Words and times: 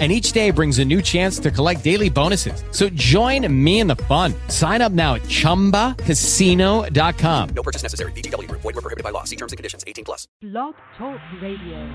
and 0.00 0.10
each 0.10 0.32
day 0.32 0.50
brings 0.50 0.80
a 0.80 0.84
new 0.84 1.00
chance 1.00 1.38
to 1.38 1.52
collect 1.52 1.84
daily 1.84 2.10
bonuses. 2.10 2.64
So 2.72 2.88
join 2.88 3.46
me 3.64 3.78
in 3.78 3.86
the 3.86 3.94
fun. 3.96 4.34
Sign 4.48 4.82
up 4.82 4.90
now 4.90 5.14
at 5.14 5.22
ChumbaCasino.com. 5.22 7.48
No 7.54 7.62
purchase 7.62 7.84
necessary. 7.84 8.10
VGW. 8.12 8.50
Void 8.50 8.64
were 8.64 8.72
prohibited 8.72 9.04
by 9.04 9.10
law. 9.10 9.22
See 9.22 9.36
terms 9.36 9.52
and 9.52 9.56
conditions. 9.56 9.84
18 9.86 10.04
plus. 10.04 10.26
Blog 10.42 10.74
Talk 10.98 11.20
Radio. 11.40 11.88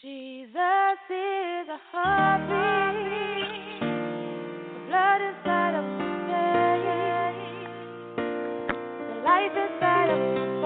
Jesus 0.00 0.98
is 1.10 1.68
a 1.68 1.78
heartbeat. 1.90 3.80
The 3.80 3.86
blood 4.86 5.20
inside 5.26 5.74
of 5.74 5.84
my 5.98 6.14
veins. 6.30 7.66
The 9.08 9.16
life 9.26 9.56
inside 9.58 10.10
of 10.10 10.18
my 10.18 10.57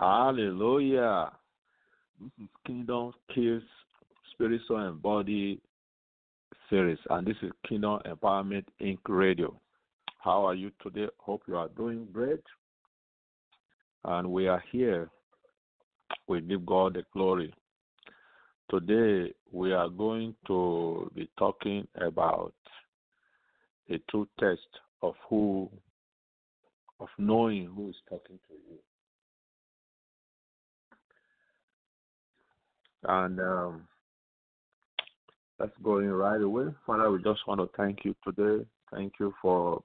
Hallelujah. 0.00 1.30
This 2.18 2.30
is 2.42 2.48
Kingdom 2.66 3.12
Keys 3.34 3.60
Spiritual 4.32 4.78
and 4.78 5.02
Body 5.02 5.60
series, 6.70 6.96
and 7.10 7.26
this 7.26 7.36
is 7.42 7.50
Kingdom 7.68 8.00
Empowerment 8.06 8.64
Inc. 8.80 8.96
Radio. 9.06 9.60
How 10.18 10.46
are 10.46 10.54
you 10.54 10.70
today? 10.82 11.08
Hope 11.18 11.42
you 11.46 11.58
are 11.58 11.68
doing 11.76 12.08
great. 12.14 12.40
And 14.06 14.30
we 14.32 14.48
are 14.48 14.64
here. 14.72 15.10
We 16.28 16.40
give 16.40 16.64
God 16.64 16.94
the 16.94 17.04
glory. 17.12 17.52
Today, 18.70 19.34
we 19.52 19.74
are 19.74 19.90
going 19.90 20.34
to 20.46 21.12
be 21.14 21.28
talking 21.38 21.86
about 21.96 22.54
a 23.90 23.98
true 24.10 24.26
test 24.38 24.60
of 25.02 25.12
who, 25.28 25.68
of 27.00 27.08
knowing 27.18 27.66
who 27.66 27.90
is 27.90 27.96
talking 28.08 28.38
to 28.48 28.54
you. 28.54 28.78
And 33.04 33.40
um, 33.40 33.88
let's 35.58 35.72
go 35.82 35.98
in 35.98 36.10
right 36.10 36.40
away. 36.40 36.66
Father, 36.86 37.10
we 37.10 37.22
just 37.22 37.46
want 37.46 37.60
to 37.60 37.70
thank 37.76 38.04
you 38.04 38.14
today. 38.24 38.64
Thank 38.92 39.14
you 39.20 39.34
for 39.40 39.82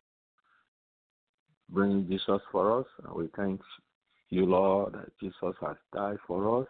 bringing 1.70 2.08
Jesus 2.08 2.42
for 2.52 2.80
us. 2.80 2.88
And 3.04 3.14
we 3.14 3.30
thank 3.36 3.62
you, 4.30 4.46
Lord, 4.46 4.94
that 4.94 5.12
Jesus 5.20 5.56
has 5.62 5.78
died 5.94 6.18
for 6.28 6.62
us. 6.62 6.68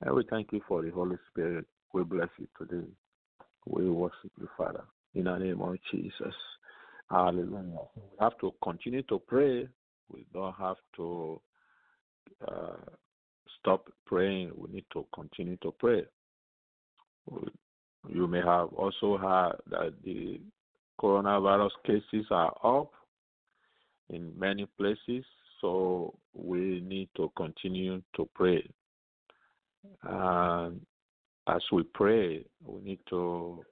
And 0.00 0.14
we 0.14 0.24
thank 0.28 0.52
you 0.52 0.60
for 0.68 0.82
the 0.82 0.90
Holy 0.90 1.16
Spirit 1.30 1.66
We 1.92 2.04
bless 2.04 2.28
you 2.38 2.48
today. 2.58 2.86
We 3.66 3.88
worship 3.88 4.32
you, 4.38 4.48
Father, 4.56 4.84
in 5.14 5.24
the 5.24 5.38
name 5.38 5.62
of 5.62 5.76
Jesus. 5.90 6.34
Hallelujah. 7.10 7.86
We 7.96 8.02
have 8.20 8.36
to 8.40 8.52
continue 8.62 9.02
to 9.04 9.18
pray. 9.18 9.68
We 10.10 10.26
don't 10.34 10.54
have 10.54 10.76
to 10.96 11.40
uh, 12.46 12.76
stop 13.64 13.90
praying. 14.04 14.52
We 14.54 14.70
need 14.70 14.84
to 14.92 15.06
continue 15.14 15.56
to 15.62 15.72
pray. 15.78 16.04
You 18.08 18.26
may 18.26 18.42
have 18.42 18.68
also 18.74 19.16
heard 19.16 19.56
that 19.70 19.94
the 20.04 20.38
coronavirus 21.00 21.70
cases 21.86 22.26
are 22.30 22.54
up 22.62 22.92
in 24.10 24.38
many 24.38 24.66
places, 24.76 25.24
so 25.62 26.14
we 26.34 26.82
need 26.86 27.08
to 27.16 27.32
continue 27.36 28.02
to 28.16 28.28
pray. 28.34 28.68
And 30.02 30.80
as 31.48 31.62
we 31.72 31.84
pray, 31.94 32.44
we 32.62 32.82
need 32.82 33.00
to 33.08 33.64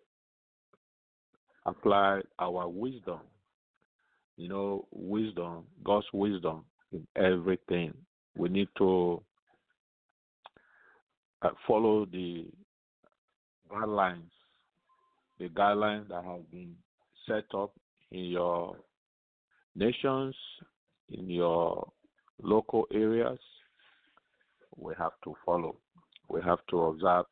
apply 1.66 2.22
our 2.38 2.66
wisdom. 2.66 3.20
You 4.38 4.48
know, 4.48 4.86
wisdom, 4.90 5.64
God's 5.84 6.06
wisdom 6.14 6.64
in 6.92 7.06
everything. 7.16 7.92
We 8.34 8.48
need 8.48 8.68
to 8.78 9.22
uh, 11.42 11.50
follow 11.66 12.06
the 12.06 12.46
guidelines, 13.70 14.30
the 15.38 15.48
guidelines 15.48 16.08
that 16.08 16.24
have 16.24 16.50
been 16.50 16.74
set 17.26 17.44
up 17.54 17.72
in 18.10 18.24
your 18.24 18.76
nations, 19.74 20.34
in 21.10 21.28
your 21.28 21.90
local 22.42 22.86
areas. 22.92 23.38
We 24.76 24.94
have 24.98 25.12
to 25.24 25.34
follow. 25.44 25.76
We 26.28 26.40
have 26.42 26.60
to 26.70 26.78
observe 26.82 27.26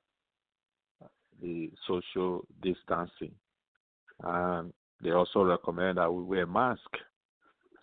the 1.41 1.71
social 1.87 2.45
distancing. 2.63 3.33
And 4.23 4.73
they 5.03 5.11
also 5.11 5.45
recommend 5.45 5.99
that 5.99 6.13
we 6.13 6.23
wear 6.23 6.47
masks. 6.47 7.01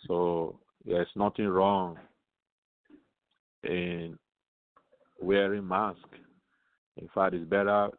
So 0.08 0.60
there's 0.86 1.08
nothing 1.16 1.48
wrong 1.48 1.98
in 3.64 4.18
wearing 5.20 5.68
mask. 5.68 5.98
In 6.98 7.08
fact, 7.14 7.34
it's 7.36 7.50
better 7.50 7.90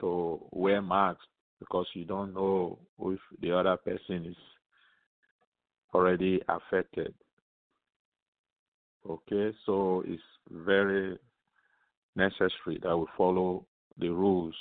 to 0.00 0.40
wear 0.50 0.80
masks 0.80 1.24
because 1.58 1.86
you 1.94 2.04
don't 2.04 2.34
know 2.34 2.78
if 3.00 3.20
the 3.40 3.56
other 3.56 3.76
person 3.76 4.26
is 4.26 4.36
already 5.94 6.40
affected. 6.48 7.14
Okay, 9.08 9.52
so 9.66 10.02
it's 10.06 10.22
very 10.50 11.18
necessary 12.16 12.78
that 12.82 12.96
we 12.96 13.06
follow 13.16 13.66
the 13.98 14.08
rules 14.08 14.54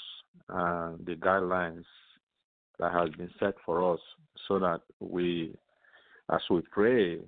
and 0.49 1.05
the 1.05 1.15
guidelines 1.15 1.85
that 2.79 2.91
has 2.91 3.09
been 3.11 3.29
set 3.39 3.53
for 3.65 3.93
us 3.93 3.99
so 4.47 4.59
that 4.59 4.81
we 4.99 5.55
as 6.31 6.41
we 6.49 6.61
pray 6.71 7.19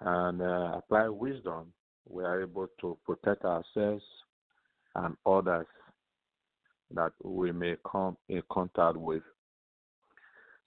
and 0.00 0.42
uh, 0.42 0.72
apply 0.78 1.08
wisdom 1.08 1.72
we 2.10 2.24
are 2.24 2.42
able 2.42 2.68
to 2.80 2.96
protect 3.04 3.44
ourselves 3.44 4.04
and 4.94 5.16
others 5.26 5.66
that 6.94 7.12
we 7.22 7.52
may 7.52 7.76
come 7.90 8.16
in 8.28 8.42
contact 8.50 8.96
with. 8.96 9.22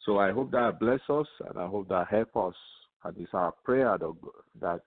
So 0.06 0.20
I 0.20 0.32
hope 0.32 0.52
that 0.52 0.80
bless 0.80 1.02
us 1.10 1.28
and 1.48 1.58
I 1.58 1.68
hope 1.68 1.90
that 1.90 2.08
help 2.08 2.36
us. 2.38 2.56
And 3.04 3.18
it's 3.18 3.34
our 3.34 3.52
prayer 3.64 3.98
that, 4.60 4.82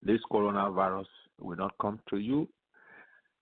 this 0.00 0.20
coronavirus 0.30 1.06
will 1.40 1.56
not 1.56 1.74
come 1.80 1.98
to 2.08 2.18
you, 2.18 2.48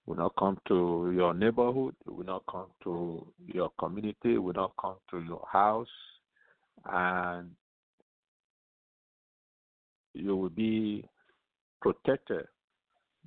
will 0.07 0.17
not 0.17 0.33
come 0.39 0.59
to 0.69 1.13
your 1.15 1.35
neighborhood, 1.35 1.95
will 2.07 2.25
not 2.25 2.45
come 2.51 2.69
to 2.85 3.27
your 3.47 3.71
community, 3.79 4.39
will 4.39 4.55
not 4.55 4.73
come 4.81 4.97
to 5.11 5.21
your 5.21 5.45
house, 5.53 5.87
and 6.91 7.51
you 10.15 10.35
will 10.35 10.49
be 10.49 11.05
protected 11.87 12.47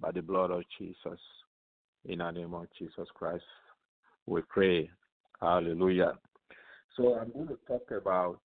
by 0.02 0.12
the 0.12 0.22
blood 0.22 0.52
of 0.52 0.64
Jesus. 0.78 1.20
In 2.06 2.20
the 2.20 2.32
name 2.32 2.54
of 2.54 2.68
Jesus 2.78 3.08
Christ, 3.14 3.44
we 4.26 4.42
pray. 4.50 4.90
Hallelujah. 5.40 6.18
So 6.98 7.16
I'm 7.16 7.32
going 7.32 7.48
to 7.48 7.58
talk 7.66 7.90
about 7.92 8.42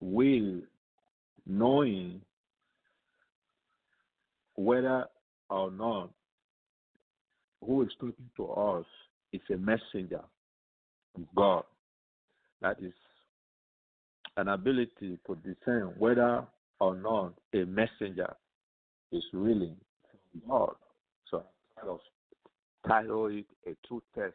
will 0.00 0.60
knowing 1.44 2.20
whether 4.54 5.06
or 5.50 5.72
not 5.72 6.10
who 7.66 7.82
is 7.82 7.90
talking 7.98 8.30
to 8.36 8.46
us 8.46 8.86
is 9.32 9.40
a 9.52 9.56
messenger 9.56 10.22
of 11.16 11.22
God. 11.34 11.64
That 12.60 12.76
is 12.80 12.92
an 14.36 14.46
ability 14.46 15.18
to 15.26 15.36
discern 15.36 15.94
whether 15.98 16.44
or 16.78 16.94
not 16.94 17.34
a 17.54 17.64
messenger 17.64 18.36
is 19.12 19.24
really 19.32 19.74
from 20.10 20.42
God. 20.48 20.74
So 21.30 21.44
title 22.86 23.26
it 23.28 23.46
a 23.66 23.76
true 23.86 24.02
test 24.14 24.34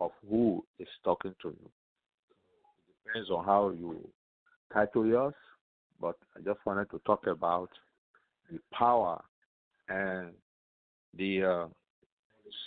of 0.00 0.10
who 0.28 0.64
is 0.78 0.88
talking 1.04 1.34
to 1.42 1.48
you. 1.48 1.70
It 2.88 3.06
depends 3.06 3.30
on 3.30 3.44
how 3.44 3.70
you 3.70 4.08
title 4.72 5.06
yours, 5.06 5.34
but 6.00 6.16
I 6.36 6.40
just 6.40 6.60
wanted 6.64 6.90
to 6.90 7.00
talk 7.06 7.26
about 7.26 7.70
the 8.50 8.58
power 8.72 9.22
and 9.88 10.30
the 11.16 11.42
uh, 11.44 11.66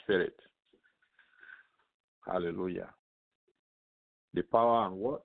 Spirit. 0.04 0.36
Hallelujah. 2.26 2.90
The 4.34 4.44
power 4.44 4.86
and 4.86 4.96
what? 4.96 5.24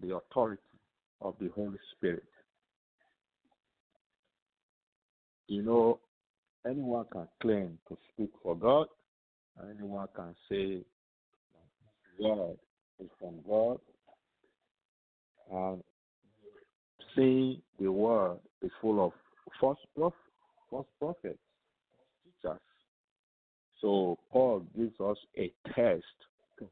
The 0.00 0.16
authority 0.16 0.62
of 1.20 1.34
the 1.40 1.48
Holy 1.54 1.78
Spirit. 1.96 2.24
You 5.48 5.62
know, 5.62 6.00
anyone 6.68 7.06
can 7.12 7.28
claim 7.40 7.78
to 7.88 7.96
speak 8.12 8.30
for 8.42 8.56
God, 8.56 8.88
anyone 9.70 10.08
can 10.14 10.34
say 10.48 10.82
God 12.20 12.56
is 12.98 13.08
from 13.20 13.34
God, 13.48 13.78
and 15.52 15.82
saying 17.14 17.62
the 17.78 17.90
world 17.90 18.40
is 18.62 18.70
full 18.80 19.04
of 19.04 19.12
false, 19.60 19.78
prof- 19.96 20.12
false 20.70 20.86
prophets, 20.98 21.38
teachers. 22.24 22.60
So 23.80 24.18
Paul 24.32 24.64
gives 24.76 24.98
us 25.00 25.18
a 25.38 25.52
test 25.74 26.04
to 26.58 26.68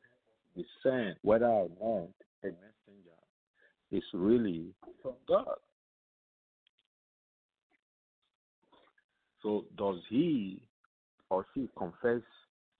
discern 0.56 1.14
whether 1.22 1.46
or 1.46 1.68
not 1.80 2.08
a 2.42 2.46
messenger 2.46 3.20
is 3.92 4.02
really 4.12 4.66
from 5.02 5.14
God. 5.28 5.56
So 9.44 9.66
does 9.76 9.98
he 10.08 10.58
or 11.28 11.44
she 11.54 11.68
confess 11.76 12.22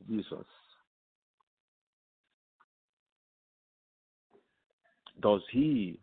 Jesus? 0.09 0.47
Does 5.21 5.43
he 5.53 6.01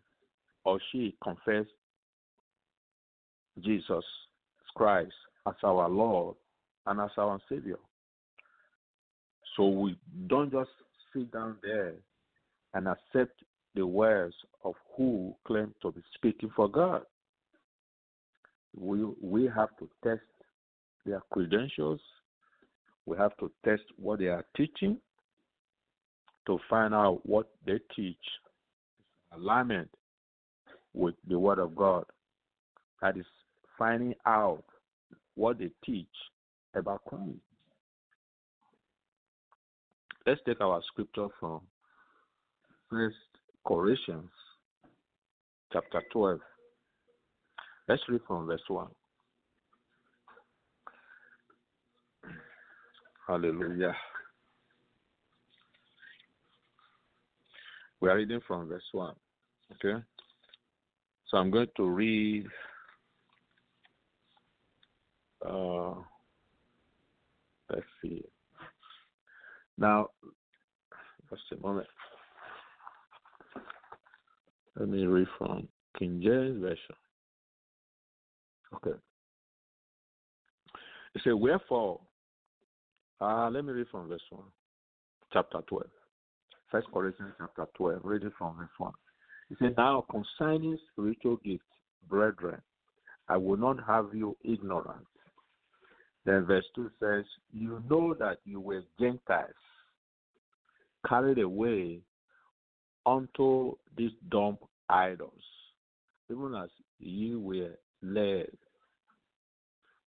or 0.64 0.78
she 0.92 1.16
confess 1.22 1.66
Jesus 3.60 4.04
Christ 4.76 5.12
as 5.48 5.54
our 5.64 5.88
Lord 5.88 6.36
and 6.86 7.00
as 7.00 7.10
our 7.18 7.40
Savior? 7.48 7.78
So 9.56 9.66
we 9.66 9.98
don't 10.28 10.52
just 10.52 10.70
sit 11.12 11.30
down 11.32 11.56
there 11.62 11.94
and 12.74 12.86
accept 12.86 13.42
the 13.74 13.84
words 13.84 14.34
of 14.64 14.74
who 14.96 15.34
claim 15.44 15.74
to 15.82 15.90
be 15.90 16.02
speaking 16.14 16.50
for 16.54 16.68
God. 16.68 17.02
We 18.74 19.04
we 19.20 19.50
have 19.54 19.76
to 19.80 19.88
test 20.04 20.22
their 21.04 21.22
credentials. 21.32 22.00
We 23.06 23.16
have 23.16 23.36
to 23.38 23.50
test 23.64 23.82
what 23.96 24.20
they 24.20 24.26
are 24.26 24.44
teaching 24.56 24.98
to 26.46 26.58
find 26.68 26.94
out 26.94 27.20
what 27.24 27.50
they 27.66 27.78
teach 27.94 28.16
alignment 29.32 29.90
with 30.94 31.14
the 31.28 31.38
Word 31.38 31.58
of 31.58 31.74
God. 31.74 32.04
That 33.00 33.16
is 33.16 33.26
finding 33.78 34.14
out 34.26 34.64
what 35.34 35.58
they 35.58 35.70
teach 35.84 36.06
about 36.74 37.04
Christ. 37.04 37.38
Let's 40.26 40.40
take 40.46 40.60
our 40.60 40.80
scripture 40.86 41.28
from 41.40 41.62
First 42.88 43.16
Corinthians 43.66 44.30
chapter 45.72 46.02
12. 46.12 46.38
Let's 47.88 48.02
read 48.08 48.20
from 48.28 48.46
verse 48.46 48.62
1. 48.68 48.86
Hallelujah. 53.32 53.96
We 58.02 58.10
are 58.10 58.16
reading 58.16 58.40
from 58.46 58.68
verse 58.68 58.82
1. 58.92 59.14
Okay? 59.72 60.04
So 61.28 61.38
I'm 61.38 61.50
going 61.50 61.68
to 61.78 61.88
read 61.88 62.44
uh, 65.48 65.94
Let's 67.70 67.86
see. 68.02 68.22
Now, 69.78 70.08
just 71.30 71.40
a 71.52 71.66
moment. 71.66 71.88
Let 74.78 74.90
me 74.90 75.06
read 75.06 75.28
from 75.38 75.68
King 75.98 76.20
James 76.22 76.60
Version. 76.60 76.96
Okay. 78.74 78.98
It 81.14 81.22
says, 81.24 81.32
Wherefore, 81.34 81.98
uh, 83.22 83.50
let 83.50 83.64
me 83.64 83.72
read 83.72 83.86
from 83.90 84.08
verse 84.08 84.20
1, 84.30 84.42
chapter 85.32 85.58
12. 85.68 85.86
First 86.70 86.88
Corinthians 86.92 87.32
chapter 87.38 87.66
12, 87.76 88.00
reading 88.04 88.32
from 88.36 88.56
verse 88.56 88.68
1. 88.78 88.92
It 89.50 89.58
says, 89.60 89.72
Now 89.76 90.04
concerning 90.10 90.78
spiritual 90.92 91.36
gifts, 91.44 91.64
brethren, 92.08 92.60
I 93.28 93.36
will 93.36 93.56
not 93.56 93.76
have 93.86 94.06
you 94.12 94.36
ignorant. 94.44 95.06
Then 96.24 96.44
verse 96.46 96.64
2 96.74 96.90
says, 97.00 97.24
You 97.52 97.82
know 97.88 98.14
that 98.14 98.38
you 98.44 98.60
were 98.60 98.82
Gentiles, 98.98 99.50
carried 101.08 101.38
away 101.38 102.00
unto 103.06 103.74
these 103.96 104.12
dumb 104.30 104.58
idols, 104.88 105.42
even 106.30 106.54
as 106.54 106.70
you 106.98 107.40
were 107.40 107.78
led. 108.02 108.48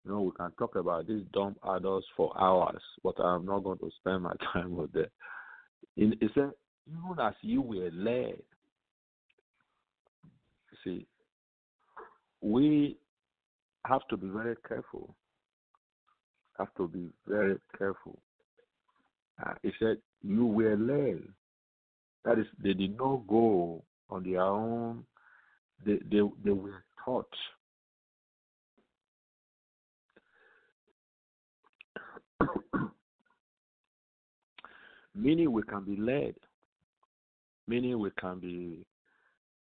You 0.06 0.12
know, 0.12 0.22
we 0.22 0.32
can 0.32 0.52
talk 0.52 0.76
about 0.76 1.08
these 1.08 1.24
dumb 1.34 1.56
adults 1.76 2.06
for 2.16 2.32
hours, 2.40 2.82
but 3.04 3.20
I'm 3.20 3.46
not 3.46 3.64
going 3.64 3.80
to 3.80 3.90
spend 4.00 4.24
my 4.24 4.34
time 4.54 4.76
with. 4.76 4.96
In, 5.98 6.14
it 6.22 6.32
said, 6.36 6.52
even 6.88 7.20
as 7.20 7.34
you 7.42 7.62
were 7.62 7.90
led. 7.92 8.42
See, 10.84 11.08
we 12.42 12.98
have 13.88 14.08
to 14.10 14.18
be 14.18 14.28
very 14.28 14.56
careful. 14.68 15.16
Have 16.60 16.74
to 16.78 16.88
be 16.88 17.10
very 17.28 17.58
careful. 17.78 18.20
Uh, 19.44 19.54
he 19.64 19.72
said, 19.80 19.98
You 20.22 20.46
were 20.46 20.78
led. 20.78 21.24
That 22.24 22.40
is, 22.40 22.46
they 22.62 22.74
did 22.74 22.98
not 22.98 23.28
go 23.28 23.84
on 24.10 24.24
their 24.24 24.42
own, 24.42 25.06
they, 25.86 26.00
they, 26.12 26.22
they 26.44 26.52
were 26.52 26.84
taught. 27.04 27.28
Meaning 35.16 35.52
we 35.52 35.64
can 35.64 35.84
be 35.84 35.96
led, 35.96 36.36
meaning 37.68 37.98
we 38.00 38.12
can 38.20 38.40
be 38.40 38.86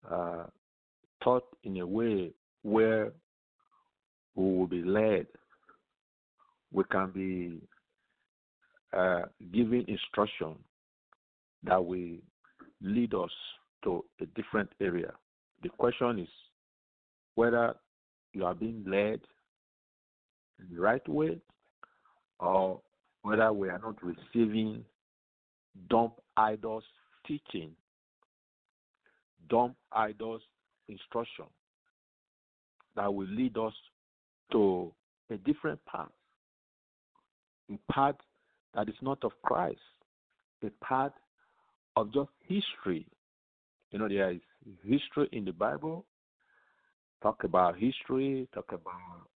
uh, 0.10 0.46
taught 1.24 1.46
in 1.64 1.78
a 1.78 1.88
way 1.88 2.32
where 2.64 3.12
we 4.36 4.44
will 4.44 4.68
be 4.68 4.84
led. 4.84 5.28
We 6.72 6.84
can 6.92 7.12
be 7.12 7.62
uh, 8.98 9.24
given 9.54 9.86
instruction 9.88 10.56
that 11.64 11.84
will 11.84 12.18
lead 12.82 13.14
us 13.14 13.32
to 13.84 14.04
a 14.22 14.26
different 14.28 14.70
area. 14.82 15.12
The 15.62 15.70
question 15.70 16.20
is 16.20 16.28
whether 17.36 17.76
you 18.34 18.46
are 18.46 18.56
being 18.56 18.84
led 18.88 19.20
in 20.60 20.76
the 20.76 20.82
right 20.82 21.08
way 21.08 21.40
or 22.40 22.82
whether 23.22 23.54
we 23.54 23.70
are 23.70 23.80
not 23.80 23.96
receiving 24.04 24.84
dumb 25.90 26.12
idols 26.38 26.84
teaching, 27.28 27.72
Dump 29.50 29.76
idols 29.92 30.42
instruction 30.88 31.46
that 32.96 33.14
will 33.14 33.28
lead 33.28 33.58
us 33.58 33.74
to 34.52 34.92
a 35.30 35.38
different 35.38 35.80
path, 35.86 36.10
a 37.70 37.78
path 37.92 38.16
that 38.74 38.88
is 38.88 38.96
not 39.02 39.24
of 39.24 39.32
Christ, 39.44 39.80
a 40.64 40.70
path 40.84 41.12
of 41.96 42.14
just 42.14 42.30
history. 42.48 43.06
You 43.92 44.00
know, 44.00 44.08
there 44.08 44.32
is 44.32 44.40
history 44.84 45.28
in 45.32 45.46
the 45.46 45.52
Bible. 45.52 46.06
Talk 47.22 47.44
about 47.44 47.78
history. 47.78 48.48
Talk 48.54 48.72
about 48.72 49.30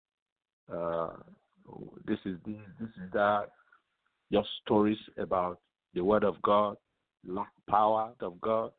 uh, 0.72 1.16
this 2.06 2.20
is 2.26 2.38
this, 2.46 2.56
this 2.80 2.90
is 2.90 3.12
that. 3.14 3.48
Just 4.32 4.48
stories 4.64 4.98
about 5.18 5.60
the 5.96 6.04
Word 6.04 6.24
of 6.24 6.40
God, 6.42 6.76
lack 7.26 7.50
power 7.68 8.12
of 8.20 8.40
God. 8.42 8.72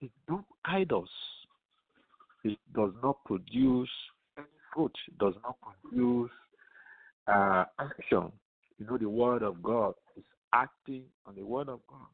It's 0.00 0.12
not 0.28 0.44
idols. 0.64 1.08
It 2.44 2.58
does 2.74 2.90
not 3.02 3.24
produce 3.24 3.88
any 4.36 4.46
fruit. 4.74 4.92
It 5.08 5.18
does 5.18 5.34
not 5.42 5.56
produce 5.62 6.30
uh, 7.32 7.64
action. 7.78 8.30
You 8.78 8.86
know, 8.86 8.98
the 8.98 9.08
Word 9.08 9.42
of 9.42 9.62
God 9.62 9.94
is 10.16 10.24
acting 10.52 11.04
on 11.24 11.36
the 11.36 11.44
Word 11.44 11.68
of 11.68 11.80
God 11.88 12.08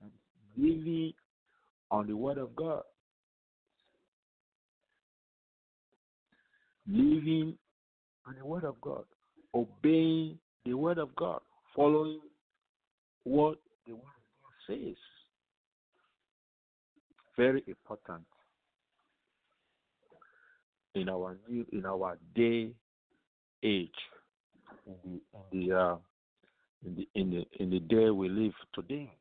and 0.00 0.10
living 0.56 1.12
on 1.90 2.06
the 2.06 2.16
Word 2.16 2.38
of 2.38 2.54
God. 2.56 2.82
Living 6.88 7.58
on 8.26 8.36
the 8.38 8.46
Word 8.46 8.64
of 8.64 8.80
God, 8.80 9.04
obeying 9.54 10.38
the 10.64 10.74
Word 10.74 10.98
of 10.98 11.14
God, 11.16 11.40
following 11.74 12.20
what 13.24 13.58
the 13.86 13.94
Word 13.94 14.02
of 14.02 14.42
God 14.42 14.52
says. 14.66 14.96
Very 17.36 17.62
important. 17.66 18.24
In 20.94 21.08
our 21.10 21.36
new 21.48 21.66
in 21.72 21.84
our 21.84 22.16
day 22.34 22.70
age 23.62 23.90
in 24.86 24.94
the 25.04 25.58
in 25.58 25.68
the 25.68 25.76
uh, 25.76 25.96
in 26.86 26.94
the 26.96 27.08
in 27.14 27.30
the 27.30 27.62
in 27.62 27.70
the 27.70 27.80
day 27.80 28.08
we 28.08 28.30
live 28.30 28.54
today 28.74 29.12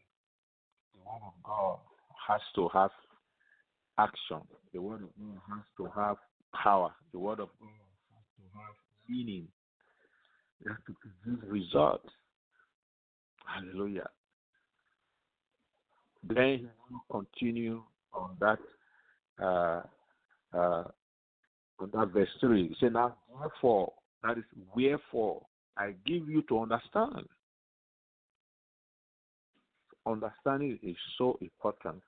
the 0.94 1.00
word 1.00 1.22
of 1.28 1.34
god 1.44 1.80
has 2.28 2.40
to 2.56 2.70
have 2.70 2.92
action. 3.98 4.40
The 4.74 4.82
word 4.82 5.04
of 5.04 5.10
god 5.20 5.42
has 5.50 5.66
to 5.78 6.00
have 6.00 6.16
power. 6.54 6.92
The 7.12 7.20
word 7.20 7.42
of 7.42 7.50
god 7.60 7.70
has 8.16 8.26
to 8.38 8.58
have 8.58 8.76
meaning. 9.10 9.48
It 10.62 10.70
has 10.70 10.78
to 10.88 10.96
produce 11.02 11.44
results. 11.52 12.10
Hallelujah 13.46 14.08
then 16.28 16.60
he 16.60 16.68
will 16.90 17.22
continue 17.22 17.82
on 18.14 18.32
that 18.40 18.60
uh, 19.42 19.82
uh, 20.54 20.84
on 21.80 21.90
that 21.94 22.10
verse 22.14 22.30
3. 22.40 22.70
He 22.70 22.76
said, 22.80 22.94
Now, 22.94 23.16
therefore, 23.40 23.94
that 24.24 24.38
is 24.38 24.44
wherefore 24.74 25.46
I 25.78 25.94
give 26.06 26.30
you 26.30 26.42
to 26.44 26.60
understand. 26.60 27.28
Understanding 30.06 30.80
is 30.84 30.96
so 31.18 31.38
important. 31.42 32.02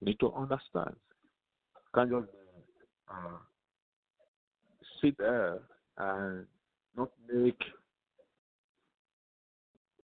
You 0.00 0.08
need 0.08 0.20
to 0.20 0.32
understand. 0.32 0.96
You 1.76 1.90
can't 1.94 2.10
just 2.10 2.26
uh, 3.10 3.38
sit 5.00 5.16
there 5.18 5.60
and 5.98 6.46
not 6.96 7.10
make 7.32 7.60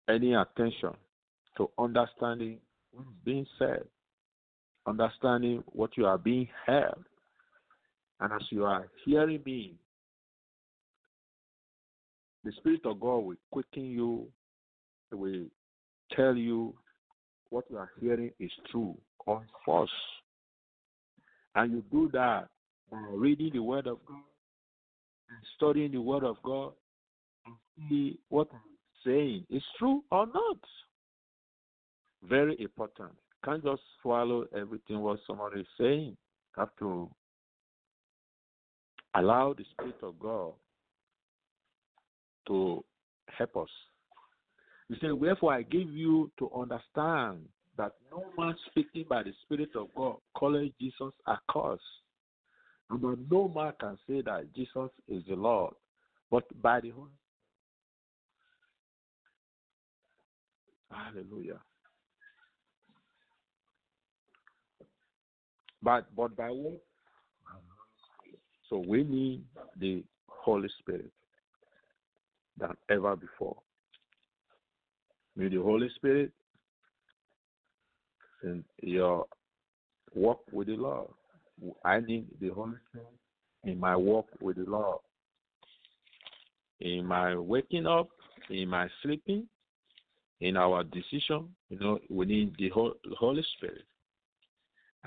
any 0.08 0.34
attention 0.34 0.90
to 1.56 1.70
understanding 1.78 2.58
being 3.24 3.46
said, 3.58 3.84
understanding 4.86 5.62
what 5.66 5.96
you 5.96 6.06
are 6.06 6.18
being 6.18 6.48
heard. 6.66 7.04
And 8.20 8.32
as 8.32 8.42
you 8.50 8.64
are 8.64 8.88
hearing 9.04 9.42
me, 9.44 9.74
the 12.44 12.52
Spirit 12.52 12.80
of 12.84 13.00
God 13.00 13.18
will 13.18 13.36
quicken 13.50 13.86
you, 13.86 14.28
will 15.10 15.46
tell 16.14 16.36
you 16.36 16.74
what 17.50 17.64
you 17.70 17.76
are 17.76 17.90
hearing 18.00 18.30
is 18.38 18.50
true 18.70 18.96
or 19.26 19.44
false. 19.64 19.90
And 21.54 21.72
you 21.72 21.84
do 21.90 22.10
that 22.12 22.48
by 22.90 23.02
reading 23.10 23.50
the 23.52 23.62
Word 23.62 23.86
of 23.86 23.98
God 24.06 24.22
and 25.30 25.38
studying 25.56 25.92
the 25.92 26.00
Word 26.00 26.24
of 26.24 26.36
God 26.42 26.72
and 27.46 27.54
see 27.88 28.18
what 28.28 28.48
I'm 28.52 28.60
saying 29.04 29.46
is 29.50 29.62
true 29.78 30.02
or 30.10 30.26
not. 30.26 30.58
Very 32.22 32.56
important. 32.60 33.12
Can't 33.44 33.62
just 33.62 33.82
swallow 34.02 34.46
everything 34.56 35.00
what 35.00 35.20
somebody 35.26 35.60
is 35.60 35.66
saying. 35.78 36.16
have 36.56 36.70
to 36.78 37.08
allow 39.14 39.54
the 39.54 39.64
Spirit 39.72 39.96
of 40.02 40.18
God 40.18 40.52
to 42.48 42.84
help 43.26 43.56
us. 43.56 43.68
He 44.88 44.96
said, 45.00 45.12
Wherefore 45.12 45.54
I 45.54 45.62
give 45.62 45.90
you 45.90 46.30
to 46.38 46.50
understand 46.52 47.48
that 47.76 47.92
no 48.10 48.24
man 48.38 48.54
speaking 48.70 49.04
by 49.08 49.22
the 49.22 49.32
Spirit 49.44 49.70
of 49.74 49.88
God 49.94 50.16
calling 50.34 50.72
Jesus 50.80 51.12
accursed. 51.28 51.82
And 52.90 53.02
that 53.02 53.18
no 53.30 53.48
man 53.48 53.72
can 53.80 53.98
say 54.08 54.22
that 54.22 54.54
Jesus 54.54 54.90
is 55.08 55.22
the 55.28 55.34
Lord, 55.34 55.74
but 56.30 56.44
by 56.62 56.80
the 56.80 56.90
Holy 56.90 57.10
Hallelujah. 60.90 61.60
But 65.82 66.06
but 66.16 66.36
by 66.36 66.48
what? 66.48 66.80
So 68.68 68.82
we 68.86 69.04
need 69.04 69.44
the 69.78 70.02
Holy 70.26 70.68
Spirit 70.80 71.10
than 72.58 72.70
ever 72.90 73.14
before. 73.16 73.56
May 75.36 75.48
the 75.48 75.62
Holy 75.62 75.88
Spirit 75.94 76.32
in 78.42 78.64
your 78.82 79.26
walk 80.14 80.40
with 80.50 80.68
the 80.68 80.76
Lord. 80.76 81.08
I 81.84 82.00
need 82.00 82.26
the 82.40 82.48
Holy 82.48 82.76
Spirit 82.88 83.06
in 83.64 83.78
my 83.78 83.96
walk 83.96 84.26
with 84.40 84.56
the 84.56 84.64
Lord. 84.68 85.00
In 86.80 87.06
my 87.06 87.36
waking 87.36 87.86
up, 87.86 88.08
in 88.50 88.68
my 88.68 88.88
sleeping, 89.02 89.46
in 90.40 90.56
our 90.56 90.84
decision, 90.84 91.48
you 91.70 91.78
know, 91.78 91.98
we 92.10 92.26
need 92.26 92.54
the 92.58 92.70
Holy 92.70 93.44
Spirit. 93.56 93.84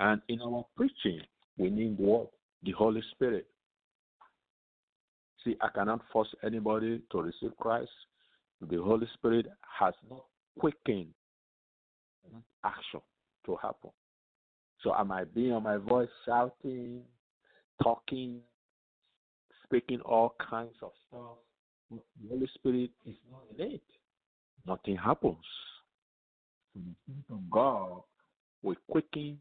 And 0.00 0.22
in 0.28 0.40
our 0.40 0.64
preaching, 0.76 1.20
we 1.58 1.68
need 1.68 1.96
what? 1.98 2.30
The 2.62 2.72
Holy 2.72 3.02
Spirit. 3.12 3.46
See, 5.44 5.56
I 5.60 5.68
cannot 5.68 6.00
force 6.10 6.28
anybody 6.42 7.02
to 7.12 7.22
receive 7.22 7.56
Christ. 7.58 7.90
The 8.62 8.76
Holy 8.82 9.06
Spirit 9.14 9.46
has 9.78 9.94
not 10.10 10.24
quickened 10.58 11.08
action 12.64 13.00
to 13.46 13.56
happen. 13.56 13.90
So 14.82 14.92
I 14.92 15.02
might 15.02 15.34
be 15.34 15.50
on 15.50 15.62
my 15.62 15.76
voice 15.76 16.08
shouting, 16.26 17.02
talking, 17.82 18.40
speaking 19.64 20.00
all 20.00 20.34
kinds 20.50 20.76
of 20.82 20.92
stuff. 21.08 21.36
The 21.90 22.28
Holy 22.28 22.48
Spirit 22.54 22.90
is 23.04 23.16
not 23.30 23.42
in 23.58 23.74
it. 23.74 23.82
Nothing 24.66 24.96
happens. 24.96 25.36
So 26.72 26.80
the 26.80 26.94
Spirit 27.04 27.38
of 27.38 27.50
God 27.50 28.02
will 28.62 28.76
quicken 28.90 29.38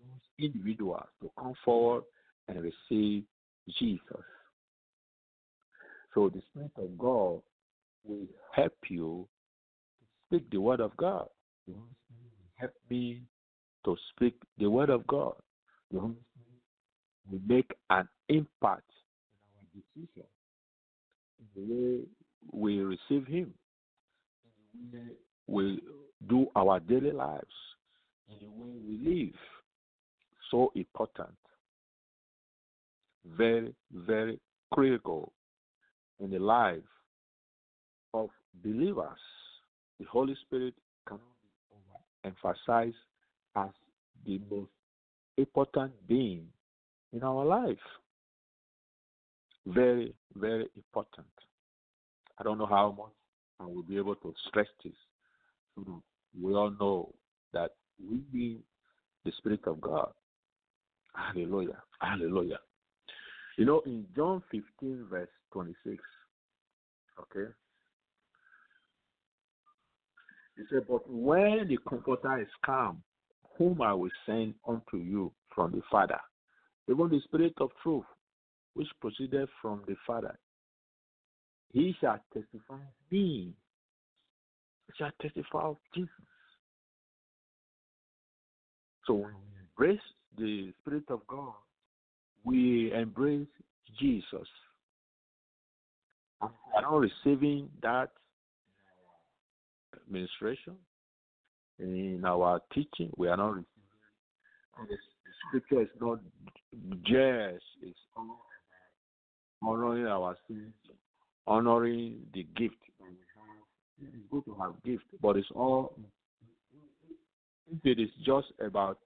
those 0.00 0.20
individuals 0.38 1.06
to 1.22 1.30
come 1.38 1.54
forward 1.64 2.04
and 2.48 2.62
receive 2.62 3.24
Jesus. 3.78 4.24
So 6.14 6.28
the 6.28 6.42
Spirit 6.50 6.72
of 6.76 6.96
God 6.98 7.40
will 8.04 8.26
help 8.52 8.74
you 8.88 9.28
to 10.00 10.06
speak 10.26 10.50
the 10.50 10.58
word 10.60 10.80
of 10.80 10.96
God. 10.96 11.28
The 11.66 11.74
Holy 11.74 11.94
Spirit 12.06 12.32
will 12.38 12.52
help 12.56 12.74
me 12.90 13.22
to 13.84 13.96
speak 14.10 14.34
the 14.58 14.68
word 14.68 14.90
of 14.90 15.06
God. 15.06 15.34
The 15.92 16.00
Holy 16.00 16.14
Spirit 16.32 17.30
will 17.30 17.40
make 17.46 17.70
an 17.90 18.08
impact 18.28 18.90
in 19.32 19.48
our 19.54 19.66
decision, 19.74 20.28
in 21.38 21.46
the 21.54 21.74
way 21.74 22.04
we 22.52 22.80
receive 22.80 23.26
Him, 23.26 23.52
in 24.74 24.90
the 24.90 24.98
way 24.98 25.14
we 25.46 25.80
do 26.28 26.46
our 26.56 26.80
daily 26.80 27.12
lives, 27.12 27.44
in 28.28 28.46
the 28.46 28.50
way 28.50 28.72
we 28.86 28.98
live. 29.08 29.34
So 30.50 30.72
important. 30.74 31.36
Very, 33.36 33.74
very 33.92 34.38
critical 34.72 35.32
in 36.20 36.30
the 36.30 36.38
life 36.38 36.78
of 38.14 38.30
believers. 38.64 39.18
The 40.00 40.06
Holy 40.06 40.36
Spirit 40.46 40.74
cannot 41.06 41.22
be 41.70 42.28
emphasized 42.28 42.96
as 43.56 43.70
the 44.24 44.40
most 44.50 44.70
important 45.36 45.92
being 46.06 46.46
in 47.12 47.22
our 47.22 47.44
life. 47.44 47.76
Very, 49.66 50.14
very 50.34 50.66
important. 50.76 51.26
I 52.38 52.42
don't 52.42 52.58
know 52.58 52.66
how 52.66 52.94
much 52.96 53.12
I 53.60 53.64
will 53.64 53.82
be 53.82 53.96
able 53.96 54.14
to 54.16 54.34
stress 54.48 54.68
this. 54.82 54.92
We 56.40 56.54
all 56.54 56.70
know 56.70 57.12
that 57.52 57.72
we 57.98 58.20
need 58.32 58.60
the 59.24 59.32
Spirit 59.38 59.60
of 59.66 59.80
God. 59.80 60.12
Hallelujah. 61.18 61.82
Hallelujah. 62.00 62.58
You 63.56 63.64
know, 63.64 63.82
in 63.86 64.06
John 64.14 64.42
15, 64.52 65.06
verse 65.10 65.28
26, 65.52 65.96
okay, 67.20 67.50
he 70.56 70.62
said, 70.70 70.86
But 70.88 71.08
when 71.10 71.66
the 71.68 71.78
Comforter 71.88 72.40
is 72.40 72.48
come, 72.64 73.02
whom 73.56 73.82
I 73.82 73.92
will 73.94 74.10
send 74.26 74.54
unto 74.66 74.98
you 74.98 75.32
from 75.54 75.72
the 75.72 75.82
Father, 75.90 76.20
even 76.88 77.08
the 77.08 77.20
Spirit 77.24 77.54
of 77.60 77.70
truth, 77.82 78.04
which 78.74 78.88
proceeded 79.00 79.48
from 79.60 79.82
the 79.88 79.96
Father. 80.06 80.38
He 81.72 81.94
shall 82.00 82.20
testify 82.32 82.78
me. 83.10 83.52
He 84.86 84.92
shall 84.96 85.10
testify 85.20 85.62
of 85.62 85.76
Jesus. 85.94 86.10
So 89.06 89.14
when 89.14 89.34
we 89.34 89.58
embrace 89.60 90.04
the 90.38 90.72
Spirit 90.80 91.04
of 91.10 91.26
God, 91.26 91.52
we 92.44 92.92
embrace 92.92 93.46
Jesus. 93.98 94.48
We 96.40 96.48
are 96.76 96.82
not 96.82 96.96
receiving 96.98 97.68
that 97.82 98.10
administration, 100.06 100.74
in 101.78 102.22
our 102.24 102.60
teaching, 102.72 103.10
we 103.16 103.28
are 103.28 103.36
not 103.36 103.50
receiving. 103.50 103.66
The, 104.88 104.96
scripture 105.48 105.82
is 105.82 105.88
not 106.00 106.20
just, 107.04 107.64
it's 107.82 107.98
honoring 109.62 110.06
our 110.06 110.36
sins, 110.46 110.72
honoring 111.46 112.20
the 112.34 112.46
gift. 112.56 112.76
It's 114.00 114.12
good 114.30 114.44
to 114.44 114.54
have 114.60 114.74
gift, 114.84 115.04
but 115.20 115.36
it's 115.36 115.48
all. 115.54 115.94
If 117.70 117.84
it 117.84 118.00
is 118.00 118.10
just 118.24 118.46
about 118.64 118.98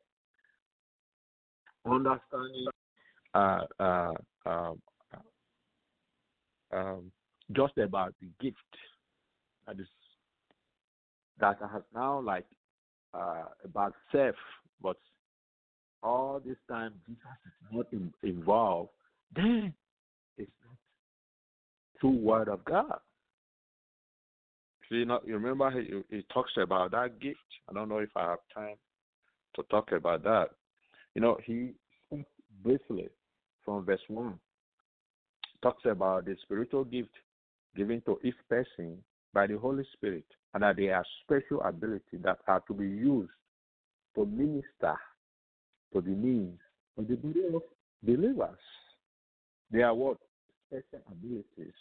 understanding, 1.84 2.66
uh, 3.34 3.60
uh, 3.80 4.12
uh, 4.46 4.72
um, 6.72 7.12
just 7.52 7.76
about 7.78 8.14
the 8.20 8.28
gift 8.40 8.56
that 9.66 9.78
is 9.78 9.86
that 11.40 11.58
has 11.60 11.82
now 11.94 12.20
like 12.20 12.46
uh, 13.14 13.44
about 13.64 13.94
self, 14.10 14.36
but 14.80 14.96
all 16.02 16.40
this 16.44 16.56
time 16.68 16.92
Jesus 17.06 17.20
is 17.46 17.76
not 17.76 17.86
in, 17.92 18.12
involved, 18.22 18.90
then 19.34 19.72
it's 20.38 20.50
not 20.64 20.76
true 22.00 22.10
word 22.10 22.48
of 22.48 22.64
God. 22.64 22.98
See, 24.88 25.04
know, 25.04 25.20
you 25.24 25.34
remember 25.34 25.70
he, 25.70 26.02
he 26.14 26.24
talks 26.32 26.52
about 26.56 26.90
that 26.92 27.20
gift. 27.20 27.38
I 27.68 27.72
don't 27.72 27.88
know 27.88 27.98
if 27.98 28.10
I 28.16 28.30
have 28.30 28.40
time 28.54 28.76
to 29.56 29.62
talk 29.64 29.92
about 29.92 30.22
that. 30.24 30.50
You 31.14 31.20
know, 31.22 31.38
he 31.44 31.72
speaks 32.06 32.30
briefly 32.62 33.08
from 33.64 33.84
verse 33.84 34.00
1. 34.08 34.38
Talks 35.62 35.84
about 35.84 36.24
the 36.24 36.36
spiritual 36.42 36.84
gift 36.84 37.10
given 37.76 38.02
to 38.06 38.18
each 38.24 38.34
person 38.48 38.98
by 39.32 39.46
the 39.46 39.58
Holy 39.58 39.84
Spirit 39.92 40.24
and 40.54 40.62
that 40.62 40.76
they 40.76 40.86
have 40.86 41.04
special 41.24 41.62
ability 41.62 42.18
that 42.22 42.38
are 42.46 42.60
to 42.66 42.74
be 42.74 42.86
used 42.86 43.30
to 44.14 44.26
minister 44.26 44.96
to 45.92 46.00
the 46.00 46.10
needs 46.10 46.58
of 46.98 47.08
the 47.08 47.16
believers. 48.02 48.58
They 49.70 49.82
are 49.82 49.94
what? 49.94 50.18
Special 50.68 51.04
abilities 51.10 51.74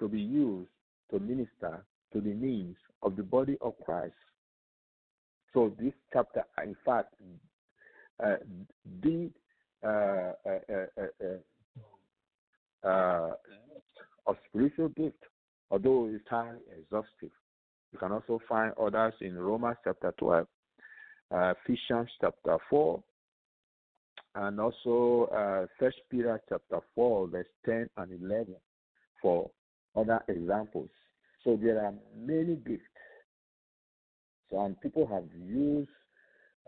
to 0.00 0.08
be 0.08 0.20
used 0.20 0.68
to 1.10 1.18
minister 1.18 1.84
to 2.12 2.20
the 2.20 2.34
needs 2.34 2.76
of 3.02 3.16
the 3.16 3.22
body 3.22 3.56
of 3.60 3.74
Christ. 3.84 4.14
So 5.54 5.72
this 5.78 5.92
chapter, 6.12 6.44
in 6.62 6.76
fact, 6.84 7.14
uh, 8.22 8.36
did 9.02 9.32
uh, 9.84 10.32
uh, 10.46 10.86
uh, 12.86 13.30
of 14.26 14.36
spiritual 14.48 14.88
gift, 14.90 15.16
although 15.70 16.08
it's 16.12 16.24
highly 16.28 16.58
exhaustive. 16.78 17.30
You 17.92 17.98
can 17.98 18.12
also 18.12 18.40
find 18.48 18.72
others 18.80 19.14
in 19.20 19.36
Romans 19.38 19.76
chapter 19.84 20.14
12, 20.18 20.46
uh, 21.34 21.54
Ephesians 21.64 22.08
chapter 22.20 22.58
4, 22.70 23.02
and 24.36 24.60
also 24.60 25.30
uh, 25.32 25.66
First 25.78 25.98
Peter 26.10 26.40
chapter 26.48 26.80
4, 26.94 27.28
verse 27.28 27.46
10 27.66 27.90
and 27.98 28.22
11 28.22 28.54
for 29.20 29.50
other 29.96 30.22
examples. 30.28 30.88
So 31.44 31.58
there 31.60 31.84
are 31.84 31.92
many 32.16 32.56
gifts. 32.56 32.82
So 34.50 34.60
and 34.64 34.80
people 34.80 35.06
have 35.06 35.24
used 35.34 35.90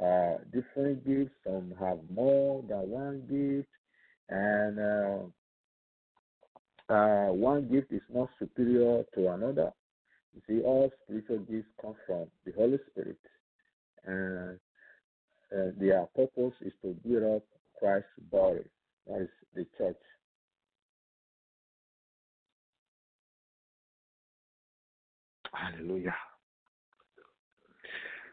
uh, 0.02 0.38
different 0.52 1.06
gifts. 1.06 1.34
Some 1.44 1.74
have 1.78 1.98
more 2.12 2.62
than 2.68 2.90
one 2.90 3.22
gift, 3.30 3.68
and 4.28 4.78
uh, 4.78 5.18
uh, 6.92 7.32
one 7.32 7.68
gift 7.68 7.92
is 7.92 8.02
not 8.12 8.28
superior 8.38 9.04
to 9.14 9.28
another. 9.28 9.72
You 10.34 10.42
see, 10.46 10.62
all 10.62 10.90
spiritual 11.04 11.38
gifts 11.40 11.68
come 11.80 11.94
from 12.06 12.26
the 12.44 12.52
Holy 12.52 12.78
Spirit, 12.90 13.18
and 14.04 14.58
uh, 15.52 15.70
their 15.78 16.06
purpose 16.16 16.54
is 16.60 16.72
to 16.82 16.96
build 17.06 17.36
up 17.36 17.42
Christ's 17.78 18.08
body, 18.30 18.64
that 19.06 19.22
is 19.22 19.28
the 19.54 19.66
church. 19.78 19.96
Hallelujah. 25.52 26.14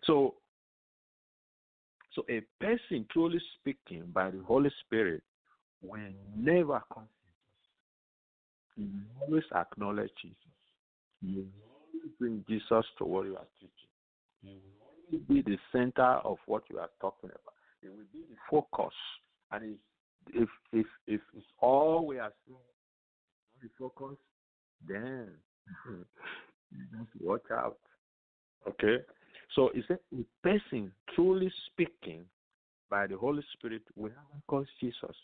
So, 0.06 0.36
so 2.14 2.26
a 2.30 2.42
person 2.60 3.06
truly 3.12 3.40
speaking 3.60 4.04
by 4.14 4.32
the 4.32 4.42
Holy 4.44 4.72
Spirit 4.86 5.24
will 5.82 6.00
never 6.36 6.82
confess. 6.92 7.10
He 8.76 8.84
will 8.84 9.26
always 9.28 9.44
acknowledge 9.56 10.12
Jesus. 10.22 10.38
He 11.22 11.36
will 11.36 12.10
bring 12.20 12.44
Jesus 12.48 12.86
to 12.98 13.06
what 13.06 13.26
you 13.26 13.38
are 13.38 13.48
teaching. 13.60 13.72
He 14.42 14.50
will 14.50 15.22
always 15.22 15.28
be 15.28 15.52
the 15.52 15.58
center 15.72 16.20
of 16.24 16.38
what 16.46 16.64
you 16.70 16.80
are 16.80 16.90
talking 17.00 17.30
about. 17.30 17.54
It 17.82 17.90
will 17.90 18.06
be 18.14 18.26
the 18.30 18.36
focus. 18.50 18.94
And 19.52 19.78
if 20.34 20.50
if 20.72 20.86
if, 21.08 21.22
it's 21.36 21.46
all 21.60 22.06
we 22.06 22.20
are 22.20 22.34
seeing, 22.46 22.58
the 23.62 23.70
focus, 23.80 24.18
then 24.88 25.30
just 26.74 27.10
watch 27.22 27.42
out. 27.52 27.78
Okay? 28.68 28.98
So 29.56 29.70
it's 29.74 29.90
a, 29.90 30.00
a 30.16 30.24
person 30.44 30.92
truly 31.16 31.52
speaking 31.68 32.26
by 32.90 33.08
the 33.08 33.18
Holy 33.18 33.44
Spirit 33.54 33.84
we 33.96 34.10
never 34.10 34.42
cause 34.48 34.68
Jesus. 34.80 35.16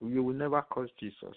You 0.00 0.22
will 0.22 0.34
never 0.34 0.62
cause 0.62 0.88
Jesus. 1.00 1.36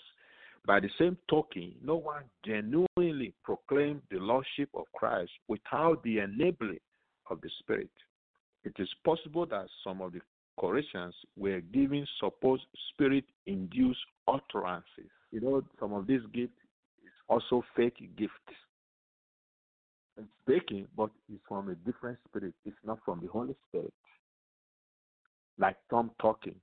By 0.66 0.80
the 0.80 0.90
same 1.00 1.18
token, 1.30 1.74
no 1.84 1.96
one 1.96 2.24
genuinely 2.46 3.34
proclaimed 3.44 4.02
the 4.12 4.18
Lordship 4.18 4.70
of 4.74 4.86
Christ 4.94 5.32
without 5.48 6.04
the 6.04 6.20
enabling 6.20 6.80
of 7.30 7.40
the 7.42 7.50
Spirit. 7.60 7.90
It 8.64 8.74
is 8.78 8.90
possible 9.06 9.46
that 9.46 9.68
some 9.84 10.02
of 10.02 10.12
the 10.12 10.20
Colossians 10.60 11.16
were 11.38 11.62
giving 11.62 12.06
supposed 12.20 12.64
spirit 12.90 13.24
induced 13.46 14.00
utterances. 14.28 15.10
You 15.32 15.40
know, 15.42 15.64
some 15.80 15.94
of 15.94 16.06
these 16.06 16.22
gifts 16.34 16.60
is 17.04 17.12
also 17.30 17.64
fake 17.76 17.98
gifts. 18.18 18.34
Speaking, 20.44 20.88
but 20.98 21.10
it's 21.32 21.42
from 21.48 21.70
a 21.70 21.76
different 21.76 22.18
spirit. 22.28 22.54
It's 22.66 22.76
not 22.86 23.00
from 23.06 23.20
the 23.22 23.28
Holy 23.28 23.56
Spirit. 23.70 23.94
Like 25.58 25.78
Tom 25.90 26.12
talking. 26.22 26.56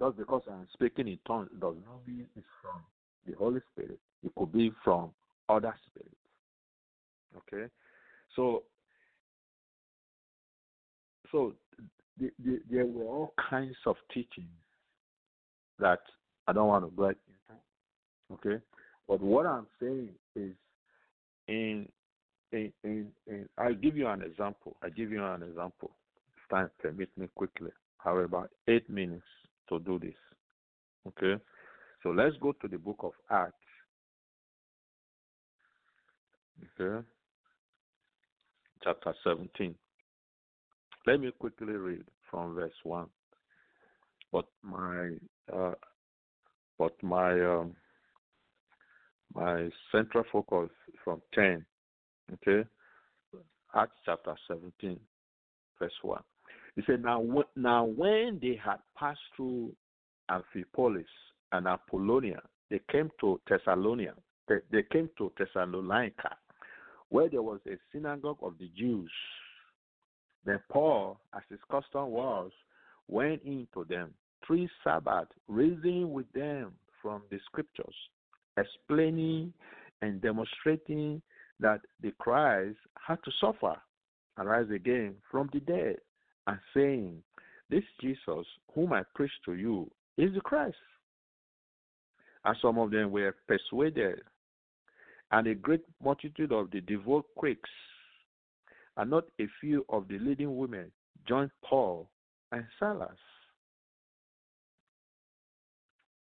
Just 0.00 0.16
because 0.16 0.42
I'm 0.48 0.68
speaking 0.72 1.08
in 1.08 1.18
tongues 1.26 1.50
does 1.60 1.74
not 1.84 2.06
mean 2.06 2.26
it's 2.36 2.46
from 2.62 2.82
the 3.26 3.36
Holy 3.36 3.60
Spirit. 3.72 3.98
It 4.24 4.32
could 4.36 4.52
be 4.52 4.72
from 4.84 5.10
other 5.48 5.74
spirits. 5.88 6.14
Okay? 7.36 7.70
So 8.36 8.62
so 11.32 11.52
the, 12.18 12.30
the, 12.44 12.60
there 12.70 12.86
were 12.86 13.04
all 13.04 13.34
kinds 13.50 13.76
of 13.86 13.96
teachings 14.12 14.46
that 15.78 16.00
I 16.46 16.52
don't 16.52 16.68
want 16.68 16.84
to 16.84 16.90
get 16.96 17.16
into. 17.28 18.34
Okay? 18.34 18.62
But 19.08 19.20
what 19.20 19.46
I'm 19.46 19.66
saying 19.80 20.10
is 20.36 20.52
in 21.48 21.88
in 22.52 23.12
I'll 23.58 23.74
give 23.74 23.96
you 23.96 24.08
an 24.08 24.22
example. 24.22 24.76
I 24.82 24.88
give 24.90 25.10
you 25.10 25.24
an 25.24 25.42
example. 25.42 25.90
Time 26.50 26.70
permit 26.78 27.10
me 27.16 27.28
quickly. 27.34 27.70
I 28.04 28.10
have 28.10 28.18
about 28.18 28.50
eight 28.68 28.88
minutes 28.88 29.26
to 29.68 29.78
do 29.80 29.98
this. 29.98 30.14
Okay? 31.06 31.42
So 32.02 32.10
let's 32.10 32.36
go 32.40 32.52
to 32.52 32.68
the 32.68 32.78
book 32.78 32.96
of 33.00 33.12
Acts. 33.30 33.54
Okay? 36.80 37.06
Chapter 38.82 39.14
17. 39.24 39.74
Let 41.06 41.20
me 41.20 41.32
quickly 41.38 41.74
read 41.74 42.04
from 42.30 42.54
verse 42.54 42.72
1. 42.82 43.06
But 44.32 44.46
my 44.62 45.10
uh, 45.52 45.74
but 46.78 47.02
my 47.02 47.32
um, 47.40 47.74
my 49.34 49.68
central 49.90 50.24
focus 50.30 50.70
from 51.02 51.22
10 51.34 51.64
Okay. 52.34 52.68
Acts 53.74 53.96
chapter 54.04 54.34
17, 54.48 54.98
verse 55.78 55.92
1. 56.02 56.20
He 56.76 56.82
said, 56.86 57.02
Now, 57.02 57.24
now 57.56 57.84
when 57.84 58.38
they 58.40 58.58
had 58.62 58.78
passed 58.96 59.20
through 59.36 59.72
Amphipolis 60.30 61.04
and 61.52 61.66
Apollonia, 61.66 62.40
they 62.70 62.80
came 62.90 63.10
to 63.20 63.40
Thessalonica. 63.48 64.14
They, 64.48 64.82
came 64.90 65.10
to 65.18 65.32
Thessalonica, 65.38 66.36
where 67.10 67.28
there 67.28 67.42
was 67.42 67.60
a 67.66 67.76
synagogue 67.92 68.38
of 68.42 68.54
the 68.58 68.70
Jews. 68.76 69.10
Then 70.44 70.60
Paul, 70.70 71.20
as 71.34 71.42
his 71.50 71.58
custom 71.70 72.10
was, 72.10 72.50
went 73.08 73.42
into 73.42 73.84
them 73.88 74.14
three 74.46 74.68
Sabbaths, 74.82 75.32
reasoning 75.48 76.12
with 76.12 76.30
them 76.32 76.72
from 77.02 77.22
the 77.30 77.38
scriptures, 77.46 77.94
explaining 78.56 79.52
and 80.00 80.22
demonstrating 80.22 81.20
that 81.60 81.80
the 82.02 82.12
Christ 82.18 82.76
had 83.06 83.18
to 83.24 83.30
suffer 83.40 83.76
and 84.36 84.48
rise 84.48 84.70
again 84.70 85.14
from 85.30 85.50
the 85.52 85.60
dead, 85.60 85.96
and 86.46 86.58
saying, 86.72 87.22
This 87.68 87.82
Jesus, 88.00 88.46
whom 88.74 88.92
I 88.92 89.02
preach 89.14 89.32
to 89.44 89.54
you, 89.54 89.90
is 90.16 90.32
the 90.34 90.40
Christ. 90.40 90.76
And 92.44 92.56
some 92.62 92.78
of 92.78 92.90
them 92.90 93.10
were 93.10 93.34
persuaded, 93.48 94.20
and 95.32 95.46
a 95.46 95.54
great 95.54 95.82
multitude 96.02 96.52
of 96.52 96.70
the 96.70 96.80
devout 96.80 97.26
Greeks, 97.36 97.70
and 98.96 99.10
not 99.10 99.24
a 99.40 99.46
few 99.60 99.84
of 99.88 100.06
the 100.08 100.18
leading 100.18 100.56
women, 100.56 100.90
joined 101.26 101.50
Paul 101.64 102.08
and 102.52 102.64
Silas. 102.78 103.10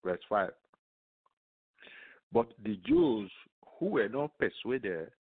Verse 0.03 0.19
5. 0.27 0.49
But 2.33 2.47
the 2.63 2.79
Jews 2.85 3.31
who 3.79 3.87
were 3.87 4.09
not 4.09 4.31
persuaded 4.37 5.11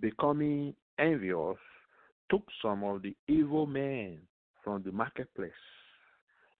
becoming 0.00 0.74
envious, 0.98 1.56
took 2.30 2.42
some 2.62 2.84
of 2.84 3.02
the 3.02 3.16
evil 3.26 3.66
men 3.66 4.18
from 4.62 4.82
the 4.82 4.92
marketplace 4.92 5.50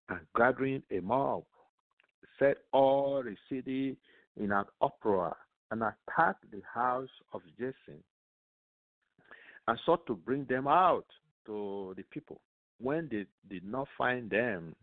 and 0.09 0.21
gathering 0.37 0.83
a 0.91 1.01
mob, 1.01 1.45
set 2.39 2.59
all 2.73 3.23
the 3.23 3.37
city 3.49 3.97
in 4.37 4.53
an 4.53 4.65
uproar 4.81 5.37
and 5.71 5.83
attacked 5.83 6.51
the 6.51 6.63
house 6.73 7.09
of 7.33 7.43
Jason 7.59 8.03
and 9.67 9.79
sought 9.85 10.07
to 10.07 10.15
bring 10.15 10.45
them 10.47 10.67
out 10.67 11.05
to 11.47 11.95
the 11.97 12.03
people. 12.05 12.41
When 12.81 13.09
they 13.11 13.27
did 13.51 13.65
not 13.65 13.89
find 13.99 14.31
them, 14.31 14.75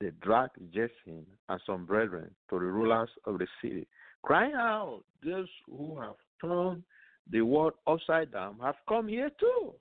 they 0.00 0.10
dragged 0.22 0.56
Jason 0.72 1.26
and 1.48 1.60
some 1.66 1.84
brethren 1.84 2.30
to 2.48 2.58
the 2.58 2.64
rulers 2.64 3.10
of 3.26 3.38
the 3.38 3.46
city, 3.60 3.86
crying 4.22 4.54
out, 4.54 5.02
Those 5.22 5.48
who 5.66 6.00
have 6.00 6.14
turned 6.40 6.82
the 7.30 7.42
world 7.42 7.74
upside 7.86 8.32
down 8.32 8.56
have 8.60 8.76
come 8.88 9.08
here 9.08 9.30
too. 9.38 9.72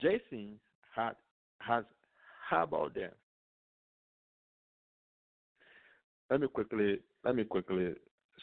Jason 0.00 0.58
had 0.94 1.14
has 1.60 1.84
about 2.52 2.94
them? 2.94 3.10
Let 6.30 6.40
me 6.40 6.48
quickly 6.48 7.00
let 7.24 7.34
me 7.34 7.44
quickly 7.44 7.94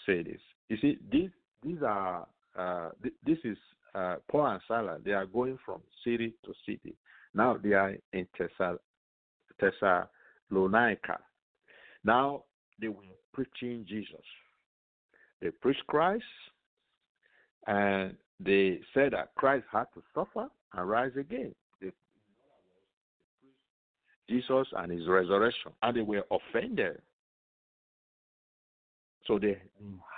say 0.05 0.23
this. 0.23 0.41
You 0.69 0.77
see, 0.81 0.97
these 1.11 1.29
these 1.63 1.81
are 1.85 2.27
uh, 2.57 2.89
th- 3.01 3.15
this 3.25 3.37
is 3.43 3.57
uh, 3.93 4.15
Paul 4.29 4.47
and 4.47 4.61
Silas. 4.67 5.01
They 5.03 5.11
are 5.11 5.25
going 5.25 5.57
from 5.65 5.81
city 6.03 6.33
to 6.45 6.53
city. 6.65 6.95
Now 7.33 7.57
they 7.61 7.73
are 7.73 7.95
in 8.13 8.27
Thessal- 8.39 8.79
Thessalonica. 9.59 11.19
Now 12.03 12.43
they 12.79 12.87
were 12.87 13.03
preaching 13.33 13.85
Jesus. 13.87 14.23
They 15.45 15.51
preached 15.51 15.85
Christ, 15.85 16.23
and 17.67 18.17
they 18.39 18.79
said 18.95 19.13
that 19.13 19.35
Christ 19.35 19.65
had 19.71 19.85
to 19.93 20.01
suffer 20.15 20.47
and 20.73 20.89
rise 20.89 21.11
again. 21.15 21.53
They 21.79 21.91
Jesus 24.27 24.67
and 24.75 24.91
his 24.91 25.07
resurrection, 25.07 25.71
and 25.83 25.95
they 25.95 26.01
were 26.01 26.25
offended. 26.31 26.99
So 29.27 29.37
they 29.37 29.61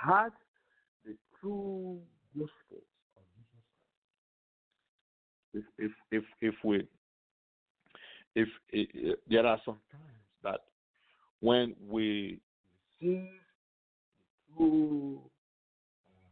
had 0.02 0.30
the 1.06 1.18
true 1.42 2.00
gospel 2.34 2.82
of 3.18 3.24
Jesus 3.36 3.60
Christ. 5.52 5.66
If 5.78 5.92
if 5.92 5.92
if 6.10 6.24
if 6.40 6.56
we 6.64 6.88
if, 8.34 8.48
if 8.70 9.20
there 9.30 9.46
are 9.46 9.60
some 9.66 9.80
times 9.92 10.04
that 10.44 10.62
when 11.42 11.76
we 11.86 12.40
receive 13.02 13.28
uh, 14.60 15.20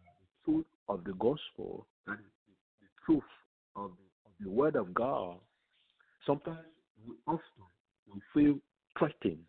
the 0.03 0.43
truth 0.43 0.65
of 0.87 1.03
the 1.03 1.13
gospel 1.13 1.87
and 2.07 2.17
the, 2.17 2.87
truth 3.05 3.23
of 3.75 3.91
the, 3.91 4.29
of 4.29 4.31
the 4.41 4.49
word 4.49 4.75
of 4.75 4.93
God, 4.93 5.37
sometimes 6.25 6.59
we 7.07 7.15
often 7.27 7.41
we 8.11 8.21
feel 8.33 8.59
threatened. 8.97 9.43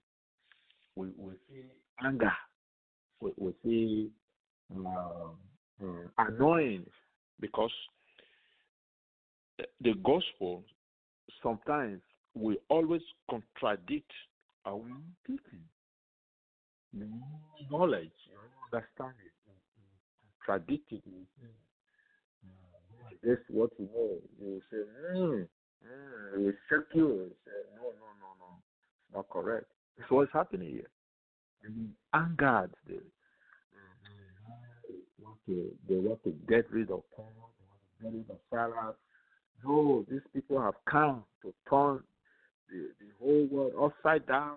We, 0.94 1.08
we 1.16 1.32
feel 1.48 1.64
anger. 2.04 2.32
We, 3.20 3.32
we 3.36 3.52
feel 3.62 4.86
uh, 4.86 5.84
uh, 5.84 6.08
annoying 6.18 6.86
because 7.40 7.70
the 9.80 9.94
gospel 10.04 10.64
sometimes 11.42 12.00
we 12.34 12.58
always 12.68 13.02
contradict 13.30 14.10
our 14.66 14.82
teaching 15.26 15.64
knowledge, 17.70 18.10
understanding, 18.72 19.30
contradicting. 20.44 21.02
That's 23.22 23.40
what 23.48 23.70
you 23.78 23.88
know. 23.94 24.18
You 24.40 24.62
say, 24.70 24.76
mm, 25.14 25.18
mm, 25.18 26.40
you 26.40 26.52
you. 26.94 27.30
say, 27.44 27.50
no, 27.76 27.82
no, 27.82 28.08
no, 28.20 28.30
no. 28.38 28.62
It's 29.08 29.14
not 29.14 29.28
correct. 29.30 29.66
It's 29.98 30.10
what's 30.10 30.32
happening 30.32 30.70
here. 30.70 30.90
And 31.64 31.90
angered 32.14 32.70
the, 32.86 33.00
to 35.46 35.70
they 35.88 35.96
want 35.96 36.22
to 36.24 36.30
get 36.48 36.70
rid 36.70 36.90
of 36.90 37.02
Paul, 37.14 37.32
they 37.58 37.66
want 37.68 37.82
to 37.86 38.04
get 38.04 38.12
rid 38.12 38.30
of 38.30 38.38
Sarah. 38.50 38.94
No, 39.64 40.04
these 40.10 40.20
people 40.32 40.60
have 40.60 40.74
come 40.88 41.24
to 41.42 41.52
turn 41.68 42.02
the, 42.68 42.90
the 43.00 43.10
whole 43.18 43.46
world 43.50 43.72
upside 43.80 44.26
down. 44.26 44.56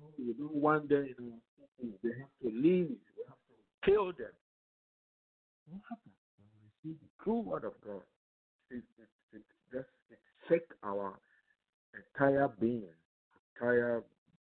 No, 0.00 0.24
you 0.24 0.34
don't 0.34 0.54
want 0.54 0.88
them, 0.88 1.06
you 1.06 1.14
know, 1.18 1.32
they 1.80 2.10
have 2.18 2.34
to 2.42 2.48
leave, 2.48 2.88
we 2.90 3.22
have 3.26 3.38
to 3.48 3.90
kill 3.90 4.06
them. 4.06 4.34
What 5.70 5.82
happens 5.88 6.14
when 6.36 6.48
we 6.50 6.90
receive 6.90 7.00
the 7.00 7.24
true 7.24 7.40
word 7.40 7.64
of 7.64 7.74
God? 7.84 8.02
It, 8.70 8.82
it, 8.98 9.36
it 9.36 9.42
just 9.72 9.88
it 10.10 10.18
shake 10.48 10.68
our 10.82 11.18
entire 11.94 12.48
being, 12.60 12.82
entire 13.54 14.02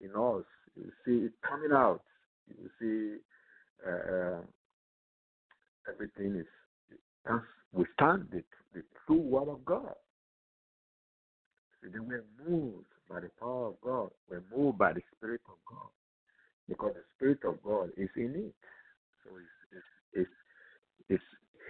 in 0.00 0.10
us. 0.10 0.44
You 0.76 0.90
see 1.04 1.26
it 1.26 1.32
coming 1.48 1.72
out. 1.72 2.02
You 2.48 2.70
see 2.80 3.88
uh, 3.88 4.40
everything 5.88 6.40
is 6.40 6.46
can 7.26 7.42
withstand 7.72 8.26
the, 8.32 8.42
the 8.74 8.82
true 9.06 9.20
word 9.20 9.48
of 9.48 9.64
God. 9.64 9.94
See, 11.82 11.88
So 11.94 12.02
we're 12.02 12.24
moved 12.48 12.86
by 13.08 13.20
the 13.20 13.30
power 13.38 13.68
of 13.68 13.74
God. 13.80 14.10
We're 14.28 14.42
moved 14.54 14.78
by 14.78 14.92
the 14.92 15.02
Spirit 15.16 15.40
of 15.48 15.54
God 15.68 15.90
because 16.72 16.94
the 16.94 17.02
Spirit 17.16 17.40
of 17.44 17.62
God 17.62 17.90
is 17.96 18.08
in 18.16 18.34
it. 18.34 18.54
So 19.22 19.30
it's 19.36 19.82
it's 20.14 20.30
it's, 21.08 21.20
it's 21.20 21.22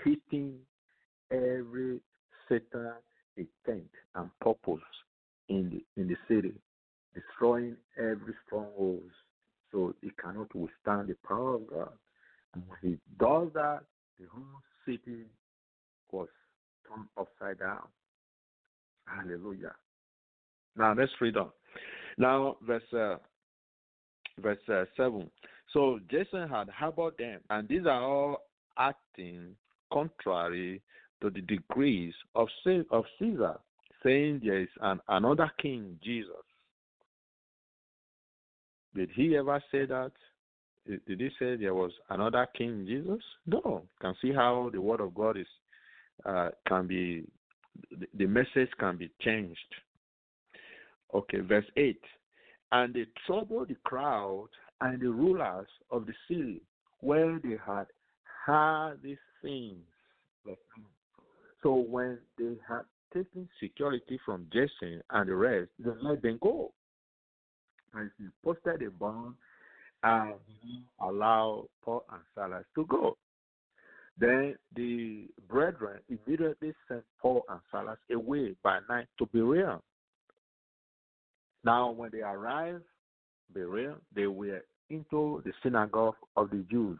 hitting 0.04 0.58
every 1.30 2.00
Satan 2.48 2.92
intent 3.36 3.90
and 4.14 4.30
purpose 4.40 4.84
in 5.48 5.82
the 5.96 6.00
in 6.00 6.08
the 6.08 6.16
city, 6.28 6.54
destroying 7.14 7.76
every 7.98 8.34
stronghold. 8.46 9.02
So 9.72 9.94
it 10.02 10.12
cannot 10.18 10.54
withstand 10.54 11.08
the 11.08 11.16
power 11.26 11.56
of 11.56 11.66
God. 11.66 11.92
And 12.54 12.62
when 12.68 12.78
he 12.82 12.98
does 13.18 13.48
that, 13.54 13.80
the 14.20 14.26
whole 14.30 14.44
city 14.86 15.24
was 16.10 16.28
turned 16.86 17.08
upside 17.18 17.58
down. 17.58 17.88
Hallelujah. 19.06 19.72
Now 20.76 20.94
let's 20.96 21.12
read 21.20 21.36
on. 21.36 21.50
Now 22.18 22.56
verse 22.66 22.82
uh, 22.92 23.16
verse 24.40 24.59
uh, 24.68 24.85
seven. 24.97 25.31
So 25.73 26.01
Jason 26.11 26.49
had 26.49 26.68
harbored 26.68 27.14
them, 27.18 27.40
and 27.51 27.68
these 27.68 27.87
are 27.87 28.03
all 28.03 28.37
acting 28.79 29.55
contrary 29.92 30.83
to 31.21 31.31
the 31.31 31.40
decrees 31.40 32.14
of 32.35 32.49
of 32.90 33.05
Caesar, 33.18 33.59
saying 34.03 34.40
there 34.45 34.61
is 34.61 34.68
an, 34.81 35.01
another 35.09 35.51
king, 35.61 35.99
Jesus. 36.03 36.33
Did 38.95 39.11
he 39.14 39.37
ever 39.37 39.62
say 39.71 39.87
that? 39.87 40.12
Did 40.87 41.21
he 41.21 41.31
say 41.38 41.57
there 41.57 41.75
was 41.75 41.92
another 42.11 42.47
king, 42.57 42.85
Jesus? 42.87 43.23
No. 43.47 43.85
Can 44.01 44.14
see 44.21 44.33
how 44.33 44.68
the 44.73 44.81
word 44.81 45.01
of 45.01 45.14
God 45.14 45.37
is 45.38 45.47
uh, 46.27 46.51
can 46.66 46.87
be 46.87 47.25
the 48.14 48.27
message 48.27 48.68
can 48.79 48.97
be 48.97 49.11
changed. 49.21 49.59
Okay, 51.14 51.40
verse 51.40 51.64
8. 51.77 51.99
And 52.72 52.94
they 52.94 53.06
troubled 53.26 53.68
the 53.68 53.76
crowd 53.85 54.48
and 54.80 55.00
the 55.00 55.11
rulers 55.11 55.68
of 55.90 56.06
the 56.06 56.14
city 56.26 56.62
where 57.00 57.38
they 57.42 57.56
had 57.64 57.87
heard 58.46 58.98
these 59.02 59.18
things. 59.42 59.85
So 61.62 61.74
when 61.74 62.18
they 62.38 62.56
had 62.66 62.82
taken 63.14 63.48
security 63.61 64.18
from 64.24 64.46
Jason 64.52 65.02
and 65.11 65.28
the 65.28 65.35
rest, 65.35 65.70
they 65.78 65.90
let 66.00 66.22
them 66.22 66.38
go. 66.42 66.72
And 67.94 68.11
he 68.18 68.24
posted 68.42 68.82
a 68.82 68.90
bond 68.90 69.35
and 70.02 70.35
allowed 71.00 71.68
Paul 71.85 72.04
and 72.11 72.22
Silas 72.35 72.64
to 72.74 72.87
go. 72.87 73.16
Then 74.18 74.56
the 74.74 75.28
brethren 75.48 76.00
immediately 76.08 76.72
sent 76.88 77.04
Paul 77.20 77.42
and 77.48 77.61
Silas 77.70 77.98
away 78.11 78.56
by 78.62 78.78
night 78.88 79.06
to 79.18 79.26
Berea. 79.26 79.78
Now, 81.64 81.90
when 81.90 82.11
they 82.11 82.20
arrived 82.20 82.83
Berea, 83.55 83.94
they 84.14 84.27
were 84.27 84.62
into 84.90 85.42
the 85.44 85.53
synagogue 85.62 86.16
of 86.37 86.51
the 86.51 86.64
Jews. 86.70 86.98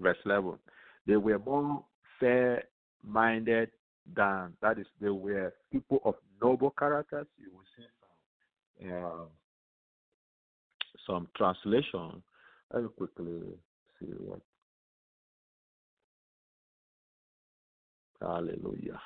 Verse 0.00 0.18
11. 0.24 0.52
They 1.06 1.16
were 1.16 1.38
more 1.38 1.84
fair 2.20 2.64
minded 3.02 3.70
than, 4.14 4.52
that 4.60 4.78
is, 4.78 4.86
they 5.00 5.08
were 5.08 5.54
people 5.72 6.00
of 6.04 6.14
noble 6.42 6.74
characters. 6.78 7.26
You 7.38 7.50
will 7.52 7.64
see 7.76 7.84
some, 8.80 8.92
uh, 8.92 9.24
some 11.06 11.28
translation. 11.36 12.22
Let 12.72 12.82
me 12.82 12.88
quickly 12.96 13.40
see 13.98 14.06
what. 14.18 14.40
Hallelujah. 18.20 19.00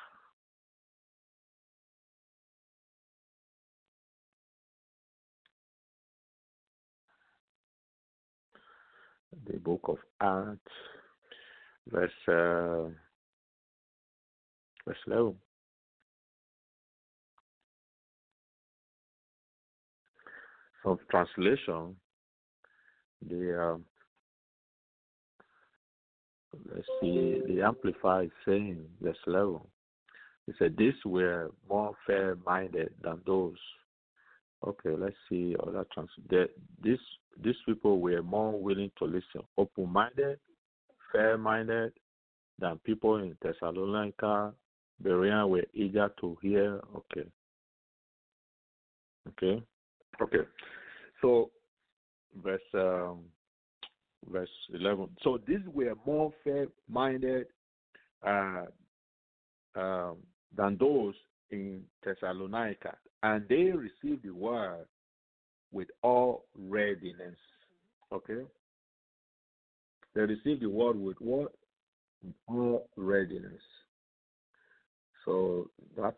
The 9.50 9.58
book 9.58 9.80
of 9.84 9.98
Acts, 10.20 10.72
verse 11.90 12.10
uh, 12.28 12.88
verse 14.86 14.98
eleven. 15.06 15.34
Some 20.84 20.98
translation, 21.10 21.96
the 23.28 23.62
um, 23.62 23.84
let's 26.74 26.86
see, 27.00 27.42
the 27.46 27.62
Amplified 27.62 28.30
saying 28.46 28.84
verse 29.00 29.16
eleven. 29.26 29.60
He 30.46 30.52
said, 30.58 30.76
"These 30.76 30.94
were 31.04 31.50
more 31.68 31.94
fair-minded 32.06 32.92
than 33.02 33.20
those." 33.26 33.58
Okay, 34.66 34.90
let's 34.90 35.16
see 35.28 35.56
other 35.66 35.86
trans. 35.92 36.10
The, 36.28 36.48
these 36.82 36.98
these 37.42 37.54
people 37.64 37.98
were 37.98 38.22
more 38.22 38.60
willing 38.60 38.90
to 38.98 39.06
listen, 39.06 39.42
open-minded, 39.56 40.38
fair-minded 41.10 41.92
than 42.58 42.78
people 42.84 43.16
in 43.16 43.36
Thessalonica. 43.42 44.52
Berean 45.02 45.48
were 45.48 45.64
eager 45.72 46.12
to 46.20 46.36
hear. 46.42 46.78
Okay. 46.94 47.26
Okay. 49.28 49.62
Okay. 50.20 50.48
So, 51.22 51.50
verse 52.42 52.60
um, 52.74 53.20
verse 54.30 54.50
eleven. 54.74 55.08
So 55.22 55.38
these 55.46 55.64
were 55.72 55.94
more 56.04 56.32
fair-minded 56.44 57.46
uh, 58.26 58.66
um, 59.74 60.16
than 60.54 60.76
those 60.78 61.14
in 61.50 61.82
Thessalonica, 62.04 62.96
and 63.22 63.46
they 63.48 63.70
received 63.70 64.24
the 64.24 64.30
word 64.30 64.86
with 65.72 65.88
all 66.02 66.44
readiness. 66.56 67.36
Okay? 68.12 68.42
They 70.14 70.22
received 70.22 70.62
the 70.62 70.70
word 70.70 70.98
with 70.98 71.16
what? 71.20 71.52
All 72.48 72.88
readiness. 72.96 73.62
So 75.24 75.70
that 75.96 76.14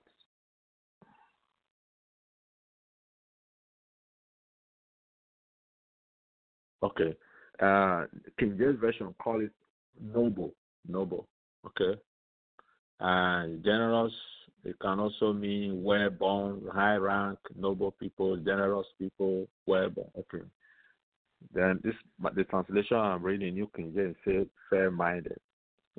okay. 6.82 7.14
Uh 7.60 8.04
King 8.38 8.56
James 8.58 8.80
Version 8.80 9.14
call 9.22 9.40
it 9.40 9.52
noble. 10.00 10.54
Noble. 10.88 11.28
Okay. 11.66 12.00
And 12.98 13.62
generous 13.62 14.12
it 14.64 14.78
can 14.80 15.00
also 15.00 15.32
mean 15.32 15.82
well 15.82 16.10
born, 16.10 16.62
high 16.72 16.96
rank, 16.96 17.38
noble 17.56 17.90
people, 17.92 18.36
generous 18.36 18.86
people, 18.98 19.48
well 19.66 19.90
born. 19.90 20.10
Okay. 20.18 20.44
Then 21.52 21.80
this 21.82 21.94
the 22.34 22.44
translation 22.44 22.96
I'm 22.96 23.22
reading 23.22 23.54
New 23.54 23.68
King 23.74 23.92
James 23.94 24.16
says 24.24 24.46
fair 24.70 24.90
minded. 24.90 25.40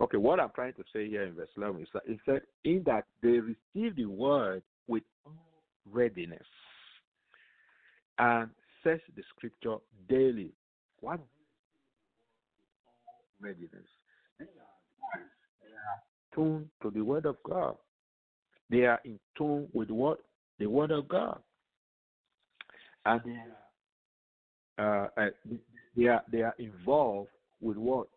Okay, 0.01 0.17
what 0.17 0.39
I'm 0.39 0.49
trying 0.55 0.73
to 0.73 0.83
say 0.93 1.07
here 1.07 1.23
in 1.23 1.35
verse 1.35 1.49
11 1.55 1.81
is 1.81 1.87
that 1.93 2.03
it 2.07 2.19
said, 2.25 2.41
in 2.63 2.81
that 2.85 3.05
they 3.21 3.39
received 3.39 3.97
the 3.97 4.05
word 4.05 4.63
with 4.87 5.03
all 5.25 5.33
readiness 5.91 6.47
and 8.17 8.49
search 8.83 9.01
the 9.15 9.23
scripture 9.35 9.77
daily. 10.09 10.51
What 11.01 11.19
readiness? 13.39 13.69
They 14.39 14.45
are, 14.45 16.33
tuned 16.33 16.69
to 16.81 16.89
the 16.89 17.01
word 17.01 17.25
of 17.25 17.35
God. 17.43 17.75
They 18.69 18.85
are 18.85 18.99
in 19.05 19.19
tune 19.37 19.67
with 19.73 19.89
what? 19.89 20.19
The 20.59 20.67
word 20.67 20.91
of 20.91 21.07
God. 21.07 21.39
And 23.05 23.21
they 23.25 24.83
are, 24.83 25.05
uh, 25.17 25.21
uh, 25.21 25.29
they 25.95 26.05
are 26.07 26.23
they 26.31 26.41
are 26.41 26.55
involved 26.57 27.29
with 27.61 27.77
what? 27.77 28.07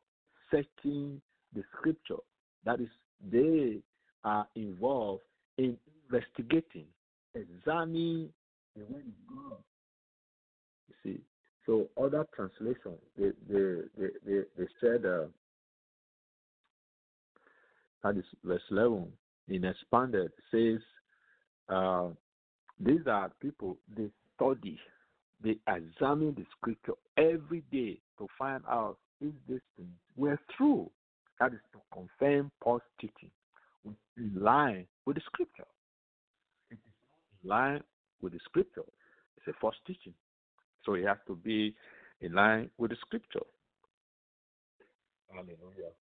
Searching 0.51 1.21
the 1.55 1.63
scripture. 1.77 2.23
That 2.65 2.81
is, 2.81 2.89
they 3.31 3.81
are 4.25 4.47
involved 4.55 5.23
in 5.59 5.77
investigating, 6.09 6.87
examining 7.35 8.29
the 8.77 8.85
word 8.85 9.05
of 9.07 9.37
God. 9.37 9.59
You 10.89 10.95
see, 11.03 11.21
so 11.65 11.89
other 12.01 12.27
translations 12.35 12.99
they 13.19 13.31
they 13.49 13.81
they 13.99 14.09
they, 14.25 14.41
they 14.57 14.67
said 14.81 15.05
uh, 15.05 15.25
that 18.03 18.17
is 18.17 18.25
verse 18.45 18.63
11, 18.71 19.09
in 19.49 19.65
expanded, 19.65 20.31
says, 20.51 20.81
uh, 21.69 22.09
These 22.81 23.07
are 23.07 23.31
people, 23.41 23.77
they 23.97 24.09
study, 24.35 24.79
they 25.43 25.57
examine 25.69 26.35
the 26.35 26.45
scripture 26.59 26.95
every 27.17 27.63
day 27.71 27.99
to 28.19 28.27
find 28.39 28.63
out 28.69 28.99
if 29.21 29.33
these 29.49 29.61
things 29.77 29.89
were 30.17 30.39
true. 30.57 30.91
That 31.41 31.53
is 31.53 31.61
to 31.73 31.79
confirm 31.93 32.51
Paul's 32.63 32.83
teaching 33.01 33.31
in 34.17 34.33
line 34.41 34.87
with 35.05 35.17
the 35.17 35.23
scripture. 35.27 35.67
It 36.71 36.75
is 36.75 36.81
in 37.43 37.51
line 37.51 37.83
with 38.23 38.33
the 38.33 38.41
scripture. 38.45 38.85
It's 39.37 39.47
a 39.49 39.53
false 39.61 39.77
teaching. 39.87 40.15
So 40.85 40.95
it 40.95 41.05
has 41.05 41.19
to 41.27 41.37
be 41.37 41.75
in 42.21 42.33
line 42.33 42.71
with 42.79 42.91
the 42.91 42.97
scripture. 43.01 43.45
Hallelujah. 45.31 45.93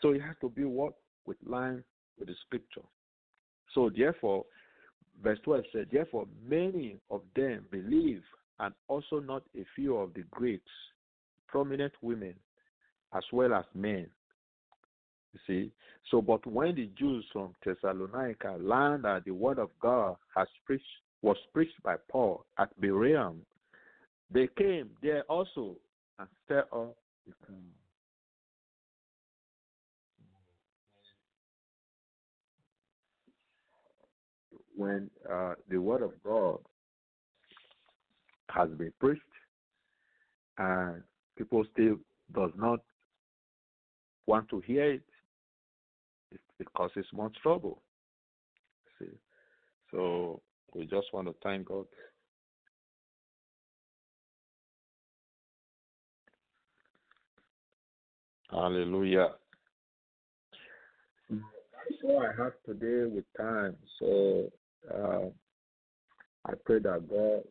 So 0.00 0.10
it 0.10 0.22
has 0.22 0.36
to 0.40 0.48
be 0.48 0.64
what? 0.64 0.94
With 1.26 1.36
line 1.46 1.84
with 2.18 2.28
the 2.28 2.34
scripture. 2.46 2.86
So 3.74 3.90
therefore, 3.96 4.44
verse 5.22 5.38
12 5.44 5.64
said, 5.72 5.86
Therefore 5.92 6.26
many 6.46 6.98
of 7.10 7.22
them 7.36 7.64
believe, 7.70 8.22
and 8.58 8.74
also 8.88 9.20
not 9.20 9.42
a 9.56 9.64
few 9.74 9.96
of 9.96 10.12
the 10.14 10.22
Greeks, 10.30 10.70
prominent 11.48 11.92
women, 12.02 12.34
as 13.14 13.22
well 13.32 13.54
as 13.54 13.64
men. 13.74 14.06
You 15.32 15.40
see? 15.46 15.72
So 16.10 16.20
but 16.20 16.44
when 16.46 16.74
the 16.74 16.90
Jews 16.98 17.24
from 17.32 17.54
Thessalonica 17.64 18.56
learned 18.60 19.04
that 19.04 19.24
the 19.24 19.30
word 19.32 19.58
of 19.58 19.70
God 19.80 20.16
has 20.34 20.48
preached 20.64 20.84
was 21.22 21.36
preached 21.52 21.80
by 21.82 21.96
Paul 22.10 22.44
at 22.58 22.68
Bereum, 22.80 23.40
they 24.32 24.48
came 24.58 24.90
there 25.02 25.22
also 25.24 25.76
and 26.18 26.28
stirred 26.44 26.64
up 26.72 26.96
the 27.26 27.32
crowd. 27.44 27.58
When 34.80 35.10
uh, 35.30 35.56
the 35.68 35.76
word 35.76 36.00
of 36.00 36.12
God 36.24 36.58
has 38.48 38.70
been 38.70 38.94
preached 38.98 39.20
and 40.56 41.02
people 41.36 41.66
still 41.70 41.96
does 42.34 42.52
not 42.56 42.80
want 44.24 44.48
to 44.48 44.60
hear 44.60 44.92
it, 44.92 45.02
it, 46.32 46.40
it 46.60 46.66
causes 46.72 47.04
much 47.12 47.36
trouble. 47.42 47.82
See, 48.98 49.10
so 49.90 50.40
we 50.74 50.86
just 50.86 51.08
want 51.12 51.28
to 51.28 51.34
thank 51.42 51.66
God. 51.66 51.84
Hallelujah. 58.50 59.32
That's 61.28 61.42
all 62.02 62.22
I 62.22 62.42
have 62.42 62.54
today 62.64 63.14
with 63.14 63.26
time. 63.36 63.76
So 63.98 64.50
uh, 64.88 65.26
I 66.46 66.52
pray 66.64 66.78
that 66.80 67.08
God 67.08 67.42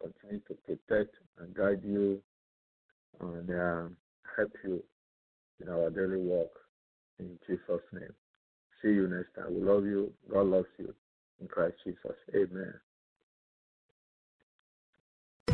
continue 0.00 0.40
to 0.48 0.54
protect 0.66 1.14
and 1.38 1.54
guide 1.54 1.80
you 1.84 2.20
and 3.20 3.50
uh, 3.50 3.88
help 4.36 4.52
you 4.64 4.82
in 5.60 5.68
our 5.68 5.90
daily 5.90 6.18
walk. 6.18 6.52
In 7.18 7.38
Jesus' 7.46 7.82
name. 7.92 8.14
See 8.82 8.88
you 8.88 9.08
next 9.08 9.34
time. 9.34 9.54
We 9.54 9.60
love 9.60 9.84
you. 9.84 10.12
God 10.30 10.46
loves 10.46 10.68
you. 10.78 10.94
In 11.40 11.48
Christ 11.48 11.74
Jesus. 11.84 12.16
Amen. 12.34 12.74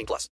18 0.00 0.06
plus. 0.06 0.28